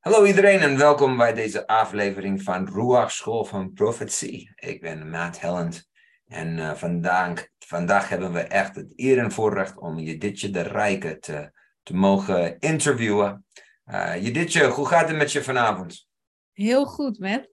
Hallo 0.00 0.24
iedereen 0.24 0.60
en 0.60 0.78
welkom 0.78 1.16
bij 1.16 1.34
deze 1.34 1.66
aflevering 1.66 2.42
van 2.42 2.68
Ruach 2.68 3.12
School 3.12 3.44
van 3.44 3.72
Profetie. 3.72 4.52
Ik 4.54 4.80
ben 4.80 5.10
Matt 5.10 5.40
Helland 5.40 5.88
en 6.26 6.58
uh, 6.58 6.74
vandaag, 6.74 7.48
vandaag 7.58 8.08
hebben 8.08 8.32
we 8.32 8.40
echt 8.40 8.76
het 8.76 8.92
eer 8.96 9.18
en 9.18 9.32
voorrecht 9.32 9.78
om 9.78 9.98
Jeditje 9.98 10.50
de 10.50 10.62
Rijke 10.62 11.18
te, 11.18 11.52
te 11.82 11.94
mogen 11.94 12.58
interviewen. 12.58 13.46
Uh, 13.86 14.22
Jeditje, 14.22 14.66
hoe 14.66 14.86
gaat 14.86 15.08
het 15.08 15.16
met 15.16 15.32
je 15.32 15.42
vanavond? 15.42 16.08
Heel 16.52 16.84
goed, 16.84 17.18
Matt. 17.18 17.48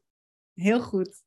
Heel 0.53 0.81
goed. 0.81 1.23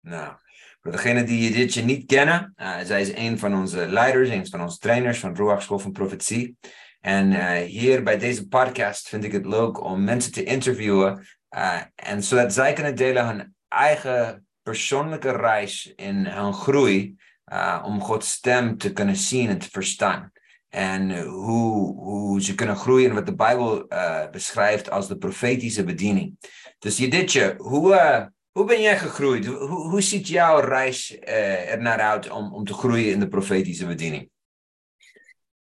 Nou, 0.00 0.36
voor 0.80 0.92
degenen 0.92 1.26
die 1.26 1.50
Jeditje 1.50 1.82
niet 1.82 2.06
kennen, 2.06 2.52
uh, 2.56 2.78
zij 2.78 3.00
is 3.00 3.14
een 3.14 3.38
van 3.38 3.54
onze 3.54 3.86
leiders, 3.86 4.28
een 4.28 4.46
van 4.46 4.62
onze 4.62 4.78
trainers 4.78 5.18
van 5.18 5.36
Ruach 5.36 5.62
School 5.62 5.78
van 5.78 5.92
Profetie. 5.92 6.56
En 7.00 7.32
uh, 7.32 7.50
hier 7.52 8.02
bij 8.02 8.18
deze 8.18 8.48
podcast 8.48 9.08
vind 9.08 9.24
ik 9.24 9.32
het 9.32 9.46
leuk 9.46 9.84
om 9.84 10.04
mensen 10.04 10.32
te 10.32 10.44
interviewen. 10.44 11.26
Uh, 11.56 11.80
en 11.94 12.22
zodat 12.22 12.52
zij 12.52 12.72
kunnen 12.72 12.96
delen 12.96 13.26
hun 13.26 13.54
eigen 13.68 14.46
persoonlijke 14.62 15.30
reis 15.30 15.92
in 15.96 16.26
hun 16.26 16.52
groei. 16.52 17.16
Uh, 17.52 17.82
om 17.84 18.00
Gods 18.00 18.30
stem 18.30 18.78
te 18.78 18.92
kunnen 18.92 19.16
zien 19.16 19.48
en 19.48 19.58
te 19.58 19.68
verstaan. 19.70 20.32
En 20.68 21.20
hoe, 21.24 22.02
hoe 22.02 22.42
ze 22.42 22.54
kunnen 22.54 22.76
groeien 22.76 23.14
wat 23.14 23.26
de 23.26 23.34
Bijbel 23.34 23.86
beschrijft 24.30 24.90
als 24.90 25.08
de 25.08 25.16
profetische 25.16 25.84
bediening. 25.84 26.36
Dus 26.78 26.96
Jeditje, 26.96 27.54
hoe, 27.58 28.30
hoe 28.50 28.64
ben 28.64 28.80
jij 28.80 28.98
gegroeid? 28.98 29.46
Hoe, 29.46 29.88
hoe 29.88 30.00
ziet 30.00 30.28
jouw 30.28 30.58
reis 30.60 31.18
er 31.20 31.82
naar 31.82 32.00
uit 32.00 32.30
om, 32.30 32.54
om 32.54 32.64
te 32.64 32.74
groeien 32.74 33.12
in 33.12 33.20
de 33.20 33.28
profetische 33.28 33.86
bediening? 33.86 34.30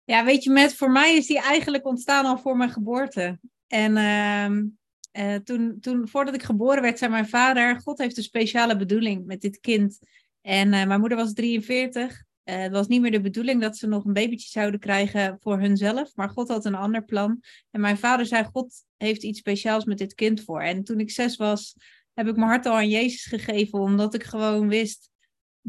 Ja, 0.08 0.24
weet 0.24 0.44
je, 0.44 0.50
met 0.50 0.74
voor 0.74 0.90
mij 0.90 1.16
is 1.16 1.26
die 1.26 1.40
eigenlijk 1.40 1.86
ontstaan 1.86 2.24
al 2.24 2.38
voor 2.38 2.56
mijn 2.56 2.70
geboorte. 2.70 3.38
En 3.66 3.96
uh, 3.96 5.26
uh, 5.26 5.34
toen, 5.34 5.80
toen, 5.80 6.08
voordat 6.08 6.34
ik 6.34 6.42
geboren 6.42 6.82
werd, 6.82 6.98
zei 6.98 7.10
mijn 7.10 7.28
vader: 7.28 7.80
God 7.80 7.98
heeft 7.98 8.16
een 8.16 8.22
speciale 8.22 8.76
bedoeling 8.76 9.26
met 9.26 9.40
dit 9.40 9.60
kind. 9.60 9.98
En 10.40 10.72
uh, 10.72 10.86
mijn 10.86 11.00
moeder 11.00 11.18
was 11.18 11.32
43. 11.32 12.22
Eh, 12.42 12.58
het 12.58 12.72
was 12.72 12.86
niet 12.86 13.00
meer 13.00 13.10
de 13.10 13.20
bedoeling 13.20 13.60
dat 13.60 13.76
ze 13.76 13.86
nog 13.86 14.04
een 14.04 14.12
babytje 14.12 14.48
zouden 14.48 14.80
krijgen 14.80 15.36
voor 15.40 15.58
hunzelf, 15.58 16.14
maar 16.14 16.28
God 16.28 16.48
had 16.48 16.64
een 16.64 16.74
ander 16.74 17.04
plan. 17.04 17.40
En 17.70 17.80
mijn 17.80 17.98
vader 17.98 18.26
zei: 18.26 18.44
God 18.44 18.84
heeft 18.96 19.22
iets 19.22 19.38
speciaals 19.38 19.84
met 19.84 19.98
dit 19.98 20.14
kind 20.14 20.44
voor. 20.44 20.60
En 20.60 20.84
toen 20.84 21.00
ik 21.00 21.10
zes 21.10 21.36
was, 21.36 21.74
heb 22.14 22.26
ik 22.26 22.36
mijn 22.36 22.48
hart 22.48 22.66
al 22.66 22.74
aan 22.74 22.88
Jezus 22.88 23.24
gegeven, 23.24 23.78
omdat 23.78 24.14
ik 24.14 24.22
gewoon 24.22 24.68
wist 24.68 25.10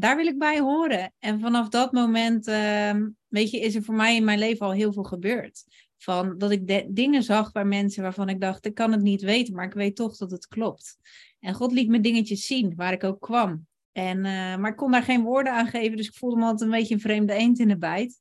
daar 0.00 0.16
wil 0.16 0.26
ik 0.26 0.38
bij 0.38 0.60
horen. 0.60 1.12
En 1.18 1.40
vanaf 1.40 1.68
dat 1.68 1.92
moment, 1.92 2.48
uh, 2.48 2.94
weet 3.30 3.50
je, 3.50 3.60
is 3.60 3.74
er 3.74 3.82
voor 3.82 3.94
mij 3.94 4.16
in 4.16 4.24
mijn 4.24 4.38
leven 4.38 4.66
al 4.66 4.72
heel 4.72 4.92
veel 4.92 5.02
gebeurd. 5.02 5.64
Van 5.96 6.38
dat 6.38 6.50
ik 6.50 6.94
dingen 6.94 7.22
zag 7.22 7.52
bij 7.52 7.64
mensen 7.64 8.02
waarvan 8.02 8.28
ik 8.28 8.40
dacht, 8.40 8.66
ik 8.66 8.74
kan 8.74 8.92
het 8.92 9.02
niet 9.02 9.22
weten, 9.22 9.54
maar 9.54 9.66
ik 9.66 9.72
weet 9.72 9.96
toch 9.96 10.16
dat 10.16 10.30
het 10.30 10.46
klopt. 10.46 10.98
En 11.40 11.54
God 11.54 11.72
liet 11.72 11.88
me 11.88 12.00
dingetjes 12.00 12.46
zien 12.46 12.72
waar 12.76 12.92
ik 12.92 13.04
ook 13.04 13.20
kwam. 13.20 13.66
En, 13.92 14.16
uh, 14.16 14.56
maar 14.56 14.70
ik 14.70 14.76
kon 14.76 14.90
daar 14.90 15.02
geen 15.02 15.22
woorden 15.22 15.52
aan 15.52 15.66
geven, 15.66 15.96
dus 15.96 16.06
ik 16.06 16.14
voelde 16.14 16.36
me 16.36 16.42
altijd 16.42 16.70
een 16.70 16.76
beetje 16.76 16.94
een 16.94 17.00
vreemde 17.00 17.32
eend 17.32 17.58
in 17.58 17.68
de 17.68 17.78
bijt. 17.78 18.18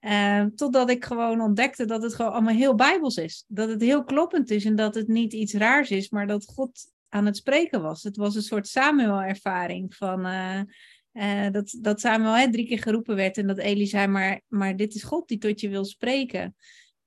Uh, 0.00 0.44
totdat 0.54 0.90
ik 0.90 1.04
gewoon 1.04 1.40
ontdekte 1.40 1.84
dat 1.84 2.02
het 2.02 2.14
gewoon 2.14 2.32
allemaal 2.32 2.54
heel 2.54 2.74
bijbels 2.74 3.16
is. 3.16 3.44
Dat 3.48 3.68
het 3.68 3.80
heel 3.80 4.04
kloppend 4.04 4.50
is 4.50 4.64
en 4.64 4.76
dat 4.76 4.94
het 4.94 5.08
niet 5.08 5.32
iets 5.32 5.54
raars 5.54 5.90
is, 5.90 6.10
maar 6.10 6.26
dat 6.26 6.44
God 6.44 6.92
aan 7.08 7.26
het 7.26 7.36
spreken 7.36 7.82
was. 7.82 8.02
Het 8.02 8.16
was 8.16 8.34
een 8.34 8.42
soort 8.42 8.68
Samuel-ervaring 8.68 9.94
van... 9.94 10.26
Uh, 10.26 10.60
uh, 11.12 11.50
dat, 11.50 11.78
dat 11.80 12.00
Samuel 12.00 12.36
hè, 12.36 12.50
drie 12.50 12.66
keer 12.66 12.78
geroepen 12.78 13.16
werd 13.16 13.36
en 13.36 13.46
dat 13.46 13.58
Eli 13.58 13.86
zei, 13.86 14.06
maar, 14.06 14.40
maar 14.48 14.76
dit 14.76 14.94
is 14.94 15.02
God 15.02 15.28
die 15.28 15.38
tot 15.38 15.60
je 15.60 15.68
wil 15.68 15.84
spreken. 15.84 16.54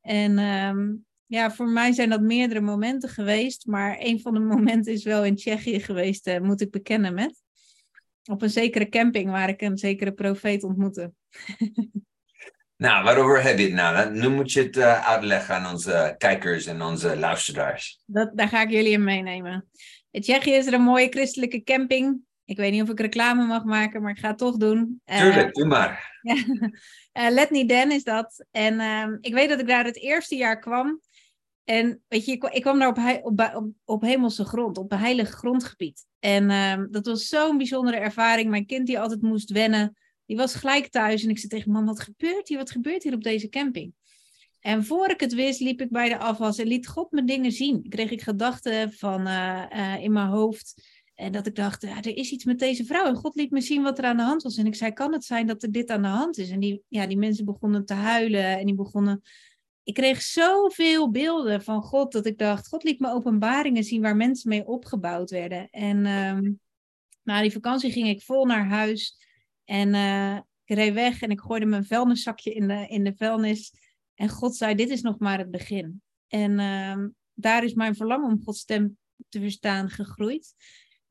En 0.02 0.40
um, 0.40 1.06
ja, 1.26 1.52
voor 1.52 1.68
mij 1.68 1.92
zijn 1.92 2.10
dat 2.10 2.22
meerdere 2.22 2.62
momenten 2.62 3.10
geweest, 3.10 3.66
maar 3.66 3.96
een 4.00 4.22
van 4.22 4.34
de 4.34 4.40
momenten 4.56 4.94
is 4.94 5.04
wel 5.04 5.26
in 5.26 5.36
Tsjechië 5.36 5.80
geweest, 5.80 6.28
uh, 6.28 6.40
moet 6.40 6.62
ik 6.62 6.72
bekennen 6.72 7.14
met. 7.14 7.42
Op 8.24 8.42
een 8.42 8.50
zekere 8.50 8.90
camping 8.90 9.32
waar 9.32 9.50
ik 9.50 9.62
een 9.62 9.78
zekere 9.78 10.12
profeet 10.12 10.64
ontmoette. 10.64 11.14
nou, 12.86 13.04
waarover 13.04 13.44
heb 13.44 13.58
je 13.58 13.64
het 13.64 13.74
nou? 13.74 14.16
Nu 14.16 14.30
moet 14.30 14.52
je 14.52 14.62
het 14.62 14.78
uh, 14.78 15.08
uitleggen 15.08 15.56
aan 15.56 15.72
onze 15.72 16.16
kijkers 16.18 16.66
en 16.66 16.82
onze 16.82 17.18
luisteraars. 17.18 18.02
Dat, 18.06 18.32
daar 18.38 18.48
ga 18.48 18.62
ik 18.62 18.70
jullie 18.70 18.92
in 18.92 19.04
meenemen. 19.04 19.70
In 20.12 20.22
Tsjechië 20.22 20.52
is 20.52 20.68
er 20.68 20.74
een 20.74 20.82
mooie 20.82 21.10
christelijke 21.10 21.64
camping 21.64 22.22
ik 22.54 22.60
weet 22.60 22.72
niet 22.72 22.82
of 22.82 22.90
ik 22.90 23.00
reclame 23.00 23.46
mag 23.46 23.64
maken, 23.64 24.02
maar 24.02 24.12
ik 24.12 24.20
ga 24.20 24.28
het 24.28 24.38
toch 24.38 24.58
doen. 24.58 25.02
Tuurlijk, 25.06 25.48
uh, 25.48 25.52
doe 25.52 25.66
maar. 25.66 26.20
uh, 26.22 27.30
Let 27.38 27.50
Me 27.50 27.66
Den 27.66 27.92
is 27.92 28.04
dat. 28.04 28.46
En 28.52 28.74
uh, 28.74 29.18
ik 29.20 29.34
weet 29.34 29.50
dat 29.50 29.60
ik 29.60 29.68
daar 29.68 29.86
het 29.86 29.98
eerste 29.98 30.36
jaar 30.36 30.60
kwam. 30.60 31.02
En 31.64 32.04
weet 32.08 32.26
je, 32.26 32.32
ik, 32.32 32.62
kwam 32.62 32.80
daar 32.80 32.88
op, 32.88 33.26
op, 33.26 33.52
op, 33.56 33.70
op, 33.86 34.02
hemelse 34.02 34.46
grond, 34.46 34.78
op 34.78 34.92
een 34.92 34.98
heilig 34.98 35.30
grondgebied. 35.30 36.06
En 36.20 36.50
ehm, 36.50 36.88
dat 36.92 37.06
was 37.06 37.28
zo'n 37.28 37.58
bijzondere 37.58 37.98
ervaring. 37.98 38.50
Mijn 38.50 38.66
kind 38.66 38.88
die 38.88 39.00
altijd 39.00 39.22
moest 39.22 39.52
wennen, 39.52 39.98
die 40.26 40.38
was 40.38 40.56
gelijk 40.56 40.88
thuis. 40.88 41.24
En 41.24 41.30
ik 41.30 41.38
zei 41.38 41.50
tegen 41.50 41.72
man, 41.72 41.86
wat 41.86 42.00
gebeurt 42.00 42.48
hier? 42.48 42.58
Wat 42.58 42.72
gebeurt 42.72 43.04
hier 43.04 43.14
op 43.14 43.24
deze 43.24 43.50
camping? 43.50 43.94
En 44.60 44.86
voor 44.86 45.10
ik 45.10 45.20
het 45.20 45.34
wist, 45.34 45.60
liep 45.60 45.82
ik 45.82 45.90
bij 45.90 46.10
de 46.10 46.18
afwas 46.18 46.58
en 46.58 46.68
liet 46.68 46.88
God 46.88 47.12
me 47.12 47.24
dingen 47.24 47.52
zien. 47.52 47.90
Kreeg 47.90 48.12
ik 48.12 48.22
gedachten 48.22 48.92
van, 48.92 49.28
uh, 49.28 49.98
in 50.00 50.12
mijn 50.12 50.28
hoofd. 50.28 50.93
En 51.24 51.32
dat 51.32 51.48
ik 51.48 51.56
dacht, 51.56 51.82
ja, 51.82 52.02
er 52.02 52.18
is 52.18 52.32
iets 52.32 52.46
met 52.46 52.60
deze 52.60 52.86
vrouw. 52.86 53.06
En 53.06 53.16
God 53.16 53.36
liet 53.36 53.52
me 53.52 53.62
zien 53.62 53.84
wat 53.84 53.98
er 53.98 54.06
aan 54.06 54.18
de 54.18 54.24
hand 54.24 54.44
was. 54.44 54.58
En 54.58 54.66
ik 54.66 54.76
zei, 54.76 54.92
kan 54.92 55.14
het 55.14 55.24
zijn 55.24 55.48
dat 55.48 55.64
er 55.64 55.72
dit 55.72 55.90
aan 55.90 56.02
de 56.02 56.08
hand 56.08 56.38
is? 56.38 56.50
En 56.50 56.60
die, 56.60 56.84
ja, 56.88 57.08
die 57.08 57.18
mensen 57.18 57.46
begonnen 57.46 57.86
te 57.86 57.94
huilen 57.94 58.58
en 58.58 58.66
die 58.66 58.76
begonnen... 58.76 59.22
Ik 59.84 59.94
kreeg 59.94 60.22
zoveel 60.22 61.12
beelden 61.12 61.64
van 61.64 61.82
God 61.82 62.12
dat 62.12 62.26
ik 62.26 62.38
dacht, 62.38 62.68
God 62.68 62.84
liet 62.84 63.00
me 63.00 63.12
openbaringen 63.12 63.84
zien 63.84 64.02
waar 64.02 64.16
mensen 64.16 64.50
mee 64.50 64.66
opgebouwd 64.66 65.30
werden. 65.30 65.70
En 65.70 66.06
um, 66.06 66.60
na 67.24 67.42
die 67.42 67.52
vakantie 67.52 67.92
ging 67.92 68.08
ik 68.08 68.22
vol 68.22 68.46
naar 68.46 68.68
huis 68.68 69.18
en 69.66 69.94
uh, 69.94 70.36
ik 70.66 70.76
reed 70.76 70.94
weg 70.94 71.22
en 71.22 71.30
ik 71.30 71.40
gooide 71.40 71.66
mijn 71.66 71.86
vuilniszakje 71.86 72.54
in 72.54 72.68
de, 72.68 72.88
in 72.88 73.04
de 73.04 73.14
vuilnis. 73.16 73.74
En 74.16 74.30
God 74.30 74.56
zei, 74.56 74.76
dit 74.76 74.90
is 74.90 75.02
nog 75.02 75.20
maar 75.20 75.38
het 75.38 75.52
begin. 75.52 76.02
En 76.28 76.52
uh, 76.60 77.06
daar 77.34 77.64
is 77.64 77.74
mijn 77.74 77.96
verlangen 77.96 78.32
om 78.32 78.44
Gods 78.44 78.60
stem 78.60 78.98
te 79.30 79.40
verstaan 79.40 79.90
gegroeid. 79.90 80.54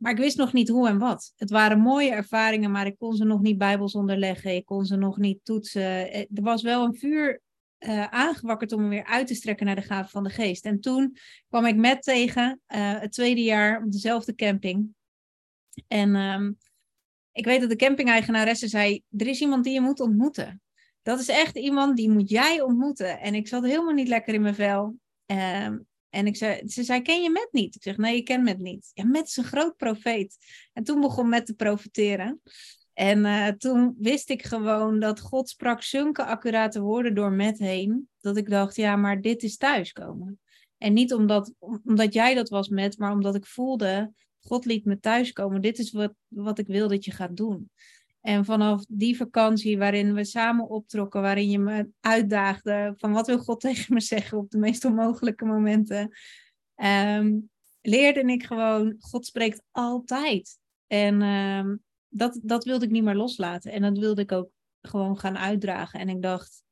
Maar 0.02 0.12
ik 0.12 0.18
wist 0.18 0.36
nog 0.36 0.52
niet 0.52 0.68
hoe 0.68 0.88
en 0.88 0.98
wat. 0.98 1.32
Het 1.36 1.50
waren 1.50 1.78
mooie 1.78 2.10
ervaringen, 2.10 2.70
maar 2.70 2.86
ik 2.86 2.98
kon 2.98 3.16
ze 3.16 3.24
nog 3.24 3.40
niet 3.40 3.58
bijbels 3.58 3.94
onderleggen. 3.94 4.54
Ik 4.54 4.64
kon 4.64 4.84
ze 4.84 4.96
nog 4.96 5.16
niet 5.16 5.40
toetsen. 5.42 6.12
Eh, 6.12 6.20
er 6.20 6.42
was 6.42 6.62
wel 6.62 6.84
een 6.84 6.94
vuur 6.94 7.40
uh, 7.78 8.04
aangewakkerd 8.04 8.72
om 8.72 8.82
me 8.82 8.88
weer 8.88 9.04
uit 9.04 9.26
te 9.26 9.34
strekken 9.34 9.66
naar 9.66 9.74
de 9.74 9.82
gave 9.82 10.10
van 10.10 10.24
de 10.24 10.30
geest. 10.30 10.64
En 10.64 10.80
toen 10.80 11.16
kwam 11.48 11.66
ik 11.66 11.76
met 11.76 12.02
tegen, 12.02 12.60
uh, 12.68 13.00
het 13.00 13.12
tweede 13.12 13.42
jaar 13.42 13.82
op 13.82 13.92
dezelfde 13.92 14.34
camping. 14.34 14.94
En 15.88 16.14
um, 16.14 16.58
ik 17.32 17.44
weet 17.44 17.60
dat 17.60 17.70
de 17.70 17.76
camping-eigenaresse 17.76 18.68
zei, 18.68 19.02
er 19.16 19.26
is 19.26 19.40
iemand 19.40 19.64
die 19.64 19.72
je 19.72 19.80
moet 19.80 20.00
ontmoeten. 20.00 20.62
Dat 21.02 21.20
is 21.20 21.28
echt 21.28 21.56
iemand 21.56 21.96
die 21.96 22.10
moet 22.10 22.30
jij 22.30 22.60
ontmoeten. 22.60 23.20
En 23.20 23.34
ik 23.34 23.48
zat 23.48 23.64
helemaal 23.64 23.94
niet 23.94 24.08
lekker 24.08 24.34
in 24.34 24.42
mijn 24.42 24.54
vel. 24.54 24.96
Um, 25.26 25.86
en 26.12 26.26
ik 26.26 26.36
zei, 26.36 26.68
ze 26.68 26.82
zei, 26.82 27.02
ken 27.02 27.22
je 27.22 27.30
Met 27.30 27.48
niet? 27.50 27.74
Ik 27.74 27.82
zeg, 27.82 27.96
nee, 27.96 28.16
ik 28.16 28.24
ken 28.24 28.42
Met 28.42 28.58
niet. 28.58 28.90
Ja, 28.94 29.04
Met 29.04 29.26
is 29.26 29.36
een 29.36 29.44
groot 29.44 29.76
profeet. 29.76 30.36
En 30.72 30.84
toen 30.84 31.00
begon 31.00 31.28
Met 31.28 31.46
te 31.46 31.54
profeteren. 31.54 32.40
En 32.92 33.18
uh, 33.18 33.48
toen 33.48 33.94
wist 33.98 34.30
ik 34.30 34.42
gewoon 34.42 35.00
dat 35.00 35.20
God 35.20 35.48
sprak 35.48 35.82
zulke 35.82 36.24
accurate 36.24 36.80
woorden 36.80 37.14
door 37.14 37.32
Met 37.32 37.58
heen, 37.58 38.08
dat 38.20 38.36
ik 38.36 38.50
dacht, 38.50 38.76
ja, 38.76 38.96
maar 38.96 39.20
dit 39.20 39.42
is 39.42 39.56
thuiskomen. 39.56 40.40
En 40.78 40.92
niet 40.92 41.12
omdat, 41.12 41.52
omdat 41.84 42.14
jij 42.14 42.34
dat 42.34 42.48
was 42.48 42.68
met, 42.68 42.98
maar 42.98 43.12
omdat 43.12 43.34
ik 43.34 43.46
voelde, 43.46 44.12
God 44.40 44.64
liet 44.64 44.84
me 44.84 45.00
thuiskomen. 45.00 45.60
Dit 45.60 45.78
is 45.78 45.92
wat, 45.92 46.14
wat 46.28 46.58
ik 46.58 46.66
wil 46.66 46.88
dat 46.88 47.04
je 47.04 47.10
gaat 47.10 47.36
doen. 47.36 47.70
En 48.22 48.44
vanaf 48.44 48.84
die 48.88 49.16
vakantie 49.16 49.78
waarin 49.78 50.14
we 50.14 50.24
samen 50.24 50.68
optrokken, 50.68 51.20
waarin 51.20 51.50
je 51.50 51.58
me 51.58 51.88
uitdaagde 52.00 52.94
van 52.96 53.12
wat 53.12 53.26
wil 53.26 53.38
God 53.38 53.60
tegen 53.70 53.94
me 53.94 54.00
zeggen 54.00 54.38
op 54.38 54.50
de 54.50 54.58
meest 54.58 54.84
onmogelijke 54.84 55.44
momenten, 55.44 56.10
um, 56.76 57.50
leerde 57.80 58.20
ik 58.20 58.44
gewoon, 58.44 58.94
God 58.98 59.26
spreekt 59.26 59.62
altijd. 59.70 60.58
En 60.86 61.22
um, 61.22 61.82
dat, 62.08 62.40
dat 62.42 62.64
wilde 62.64 62.84
ik 62.84 62.90
niet 62.90 63.02
meer 63.02 63.14
loslaten. 63.14 63.72
En 63.72 63.82
dat 63.82 63.98
wilde 63.98 64.22
ik 64.22 64.32
ook 64.32 64.50
gewoon 64.80 65.18
gaan 65.18 65.38
uitdragen. 65.38 66.00
En 66.00 66.08
ik 66.08 66.22
dacht, 66.22 66.64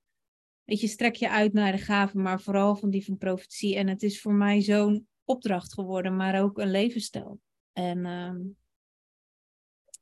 weet 0.65 0.81
je, 0.81 0.87
strek 0.87 1.15
je 1.15 1.31
uit 1.31 1.53
naar 1.53 1.73
de 1.73 1.79
gaven, 1.79 2.23
maar 2.23 2.41
vooral 2.41 2.77
van 2.77 2.91
die 2.91 3.05
van 3.05 3.17
profetie. 3.17 3.77
En 3.77 3.89
het 3.89 4.03
is 4.03 4.21
voor 4.21 4.35
mij 4.35 4.61
zo'n 4.61 5.09
opdracht 5.25 5.75
geworden, 5.75 6.17
maar 6.17 6.43
ook 6.43 6.59
een 6.59 6.71
levensstijl. 6.71 7.41
En 7.73 8.07
um, 8.07 8.57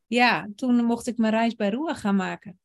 ja, 0.08 0.48
toen 0.56 0.84
mocht 0.84 1.06
ik 1.06 1.18
mijn 1.18 1.32
reis 1.32 1.54
bij 1.54 1.70
Roa 1.70 1.94
gaan 1.94 2.16
maken. 2.16 2.58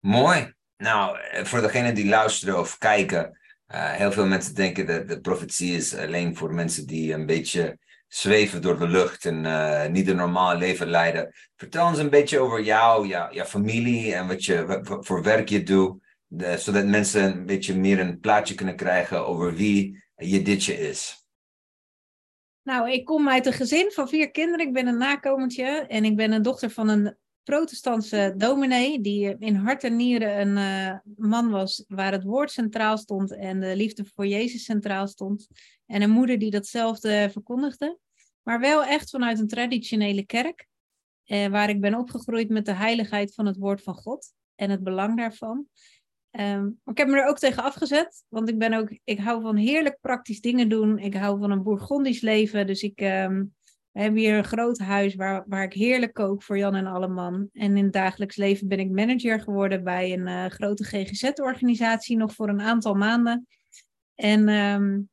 Mooi. 0.00 0.52
Nou, 0.76 1.18
eh, 1.18 1.44
voor 1.44 1.60
degenen 1.60 1.94
die 1.94 2.06
luisteren 2.06 2.58
of 2.58 2.78
kijken, 2.78 3.38
uh, 3.68 3.90
heel 3.92 4.12
veel 4.12 4.26
mensen 4.26 4.54
denken 4.54 4.86
dat 4.86 5.08
de 5.08 5.20
profetie 5.20 5.74
is 5.74 5.96
alleen 5.96 6.36
voor 6.36 6.54
mensen 6.54 6.86
die 6.86 7.12
een 7.12 7.26
beetje 7.26 7.78
zweven 8.08 8.62
door 8.62 8.78
de 8.78 8.88
lucht 8.88 9.24
en 9.24 9.44
uh, 9.44 9.86
niet 9.86 10.08
een 10.08 10.16
normaal 10.16 10.56
leven 10.56 10.86
leiden. 10.86 11.34
Vertel 11.56 11.86
ons 11.86 11.98
een 11.98 12.10
beetje 12.10 12.38
over 12.38 12.62
jou, 12.62 13.06
jou 13.06 13.34
jouw 13.34 13.44
familie 13.44 14.14
en 14.14 14.26
wat 14.26 14.44
je, 14.44 14.80
voor 15.00 15.22
werk 15.22 15.48
je 15.48 15.62
doet, 15.62 16.02
zodat 16.56 16.86
mensen 16.86 17.22
een 17.22 17.46
beetje 17.46 17.76
meer 17.76 18.00
een 18.00 18.20
plaatje 18.20 18.54
kunnen 18.54 18.76
krijgen 18.76 19.26
over 19.26 19.54
wie 19.54 20.04
je 20.16 20.42
ditje 20.42 20.88
is? 20.88 21.21
Nou, 22.62 22.90
ik 22.90 23.04
kom 23.04 23.28
uit 23.28 23.46
een 23.46 23.52
gezin 23.52 23.90
van 23.90 24.08
vier 24.08 24.30
kinderen. 24.30 24.66
Ik 24.66 24.72
ben 24.72 24.86
een 24.86 24.98
nakomertje 24.98 25.64
en 25.64 26.04
ik 26.04 26.16
ben 26.16 26.32
een 26.32 26.42
dochter 26.42 26.70
van 26.70 26.88
een 26.88 27.16
protestantse 27.42 28.34
dominee, 28.36 29.00
die 29.00 29.36
in 29.38 29.54
hart 29.54 29.84
en 29.84 29.96
nieren 29.96 30.40
een 30.40 30.56
uh, 30.56 30.98
man 31.16 31.50
was 31.50 31.84
waar 31.88 32.12
het 32.12 32.24
woord 32.24 32.50
centraal 32.50 32.98
stond 32.98 33.36
en 33.36 33.60
de 33.60 33.76
liefde 33.76 34.04
voor 34.14 34.26
Jezus 34.26 34.64
centraal 34.64 35.06
stond. 35.06 35.48
En 35.86 36.02
een 36.02 36.10
moeder 36.10 36.38
die 36.38 36.50
datzelfde 36.50 37.28
verkondigde. 37.32 37.98
Maar 38.42 38.60
wel 38.60 38.84
echt 38.84 39.10
vanuit 39.10 39.38
een 39.38 39.48
traditionele 39.48 40.26
kerk, 40.26 40.66
eh, 41.24 41.46
waar 41.46 41.68
ik 41.68 41.80
ben 41.80 41.94
opgegroeid 41.94 42.48
met 42.48 42.66
de 42.66 42.72
heiligheid 42.72 43.34
van 43.34 43.46
het 43.46 43.56
woord 43.56 43.82
van 43.82 43.94
God 43.94 44.32
en 44.54 44.70
het 44.70 44.82
belang 44.82 45.16
daarvan. 45.16 45.66
Um, 46.40 46.80
ik 46.84 46.98
heb 46.98 47.08
me 47.08 47.16
er 47.16 47.26
ook 47.26 47.38
tegen 47.38 47.62
afgezet, 47.62 48.24
want 48.28 48.48
ik 48.48 48.58
ben 48.58 48.72
ook, 48.72 48.98
ik 49.04 49.18
hou 49.18 49.42
van 49.42 49.56
heerlijk 49.56 49.98
praktisch 50.00 50.40
dingen 50.40 50.68
doen. 50.68 50.98
Ik 50.98 51.14
hou 51.14 51.38
van 51.38 51.50
een 51.50 51.62
Bourgondisch 51.62 52.20
leven, 52.20 52.66
dus 52.66 52.82
ik 52.82 53.00
um, 53.00 53.54
heb 53.92 54.14
hier 54.14 54.36
een 54.36 54.44
groot 54.44 54.78
huis 54.78 55.14
waar, 55.14 55.44
waar 55.46 55.62
ik 55.62 55.72
heerlijk 55.72 56.12
kook 56.14 56.42
voor 56.42 56.58
Jan 56.58 56.74
en 56.74 56.86
Alleman. 56.86 57.48
En 57.52 57.76
in 57.76 57.84
het 57.84 57.92
dagelijks 57.92 58.36
leven 58.36 58.68
ben 58.68 58.78
ik 58.78 58.90
manager 58.90 59.40
geworden 59.40 59.84
bij 59.84 60.12
een 60.12 60.26
uh, 60.26 60.46
grote 60.46 60.84
GGZ-organisatie 60.84 62.16
nog 62.16 62.34
voor 62.34 62.48
een 62.48 62.60
aantal 62.60 62.94
maanden. 62.94 63.46
En 64.14 64.48
um, 64.48 65.08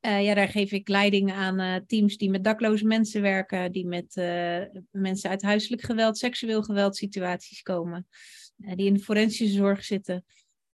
uh, 0.00 0.24
ja, 0.24 0.34
daar 0.34 0.48
geef 0.48 0.72
ik 0.72 0.88
leiding 0.88 1.32
aan 1.32 1.60
uh, 1.60 1.74
teams 1.86 2.16
die 2.16 2.30
met 2.30 2.44
dakloze 2.44 2.86
mensen 2.86 3.22
werken, 3.22 3.72
die 3.72 3.86
met 3.86 4.14
mensen 4.90 5.30
uit 5.30 5.42
huiselijk 5.42 5.82
geweld, 5.82 6.18
seksueel 6.18 6.62
geweld 6.62 6.96
situaties 6.96 7.62
komen. 7.62 8.06
Eh, 8.60 8.74
die 8.74 8.86
in 8.86 8.94
de 8.94 9.00
forensische 9.00 9.56
zorg 9.56 9.84
zitten. 9.84 10.24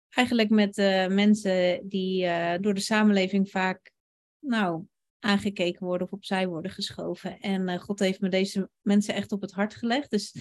Eigenlijk 0.08 0.50
met 0.50 0.78
uh, 0.78 1.06
mensen 1.06 1.88
die 1.88 2.24
uh, 2.24 2.54
door 2.60 2.74
de 2.74 2.80
samenleving 2.80 3.50
vaak 3.50 3.92
nou, 4.38 4.84
aangekeken 5.18 5.86
worden 5.86 6.06
of 6.06 6.12
opzij 6.12 6.46
worden 6.46 6.70
geschoven. 6.70 7.40
En 7.40 7.78
God 7.80 7.98
heeft 7.98 8.20
me 8.20 8.28
deze 8.28 8.70
mensen 8.80 9.14
echt 9.14 9.32
op 9.32 9.40
het 9.40 9.52
hart 9.52 9.74
gelegd. 9.74 10.10
Dus 10.10 10.34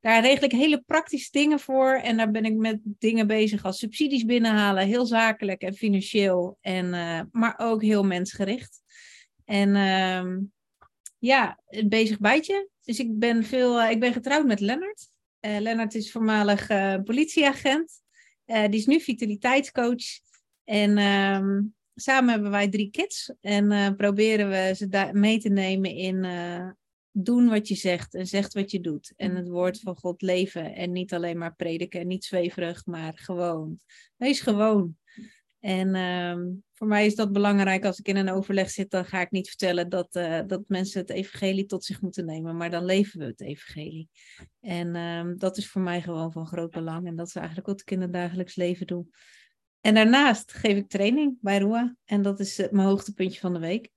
daar 0.00 0.22
regel 0.22 0.44
ik 0.44 0.52
hele 0.52 0.82
praktische 0.86 1.28
dingen 1.30 1.60
voor. 1.60 1.94
En 1.94 2.16
daar 2.16 2.30
ben 2.30 2.44
ik 2.44 2.56
met 2.56 2.80
dingen 2.82 3.26
bezig 3.26 3.64
als 3.64 3.78
subsidies 3.78 4.24
binnenhalen. 4.24 4.86
Heel 4.86 5.06
zakelijk 5.06 5.62
en 5.62 5.74
financieel. 5.74 6.58
En, 6.60 6.90
maar 7.32 7.54
ook 7.56 7.82
heel 7.82 8.04
mensgericht. 8.04 8.80
En 9.44 9.76
ehm, 9.76 10.38
ja, 11.18 11.60
bezig 11.86 12.18
bijtje. 12.18 12.68
Dus 12.82 12.98
ik 12.98 13.18
ben, 13.18 13.44
veel, 13.44 13.82
ik 13.82 14.00
ben 14.00 14.12
getrouwd 14.12 14.46
met 14.46 14.60
Lennart. 14.60 15.10
Uh, 15.40 15.58
Lennart 15.58 15.94
is 15.94 16.12
voormalig 16.12 16.70
uh, 16.70 16.96
politieagent. 17.04 18.02
Uh, 18.46 18.64
die 18.64 18.80
is 18.80 18.86
nu 18.86 19.00
vitaliteitscoach. 19.00 20.04
En 20.64 20.98
ehm, 20.98 21.62
samen 21.94 22.32
hebben 22.32 22.50
wij 22.50 22.68
drie 22.68 22.90
kids. 22.90 23.32
En 23.40 23.96
proberen 23.96 24.48
we 24.48 24.74
ze 24.76 25.10
mee 25.12 25.38
te 25.38 25.48
nemen 25.48 25.90
in 25.90 26.24
doen 27.12 27.48
wat 27.48 27.68
je 27.68 27.74
zegt 27.74 28.14
en 28.14 28.26
zegt 28.26 28.54
wat 28.54 28.70
je 28.70 28.80
doet. 28.80 29.12
En 29.16 29.36
het 29.36 29.48
woord 29.48 29.80
van 29.80 29.96
God 29.96 30.22
leven. 30.22 30.74
En 30.74 30.92
niet 30.92 31.14
alleen 31.14 31.38
maar 31.38 31.54
prediken 31.54 32.00
en 32.00 32.06
niet 32.06 32.24
zweverig, 32.24 32.86
maar 32.86 33.12
gewoon. 33.16 33.80
Wees 34.16 34.40
gewoon. 34.40 34.96
En 35.60 35.94
ehm, 35.94 36.48
voor 36.80 36.88
mij 36.88 37.06
is 37.06 37.14
dat 37.14 37.32
belangrijk. 37.32 37.84
Als 37.84 37.98
ik 37.98 38.08
in 38.08 38.16
een 38.16 38.30
overleg 38.30 38.70
zit, 38.70 38.90
dan 38.90 39.04
ga 39.04 39.20
ik 39.20 39.30
niet 39.30 39.48
vertellen 39.48 39.88
dat, 39.88 40.16
uh, 40.16 40.40
dat 40.46 40.62
mensen 40.66 41.00
het 41.00 41.10
evangelie 41.10 41.66
tot 41.66 41.84
zich 41.84 42.00
moeten 42.00 42.24
nemen. 42.24 42.56
Maar 42.56 42.70
dan 42.70 42.84
leven 42.84 43.18
we 43.18 43.26
het 43.26 43.40
evangelie. 43.40 44.08
En 44.60 44.96
um, 44.96 45.38
dat 45.38 45.56
is 45.56 45.70
voor 45.70 45.82
mij 45.82 46.00
gewoon 46.00 46.32
van 46.32 46.46
groot 46.46 46.70
belang. 46.70 47.06
En 47.06 47.16
dat 47.16 47.26
is 47.26 47.34
eigenlijk 47.34 47.66
wat 47.66 47.80
ik 47.80 47.90
in 47.90 48.00
het 48.00 48.12
dagelijks 48.12 48.54
leven 48.54 48.86
doe. 48.86 49.06
En 49.80 49.94
daarnaast 49.94 50.52
geef 50.52 50.76
ik 50.76 50.88
training 50.88 51.36
bij 51.40 51.58
Roa. 51.58 51.96
En 52.04 52.22
dat 52.22 52.40
is 52.40 52.58
uh, 52.58 52.70
mijn 52.70 52.86
hoogtepuntje 52.86 53.40
van 53.40 53.52
de 53.52 53.58
week. 53.58 53.90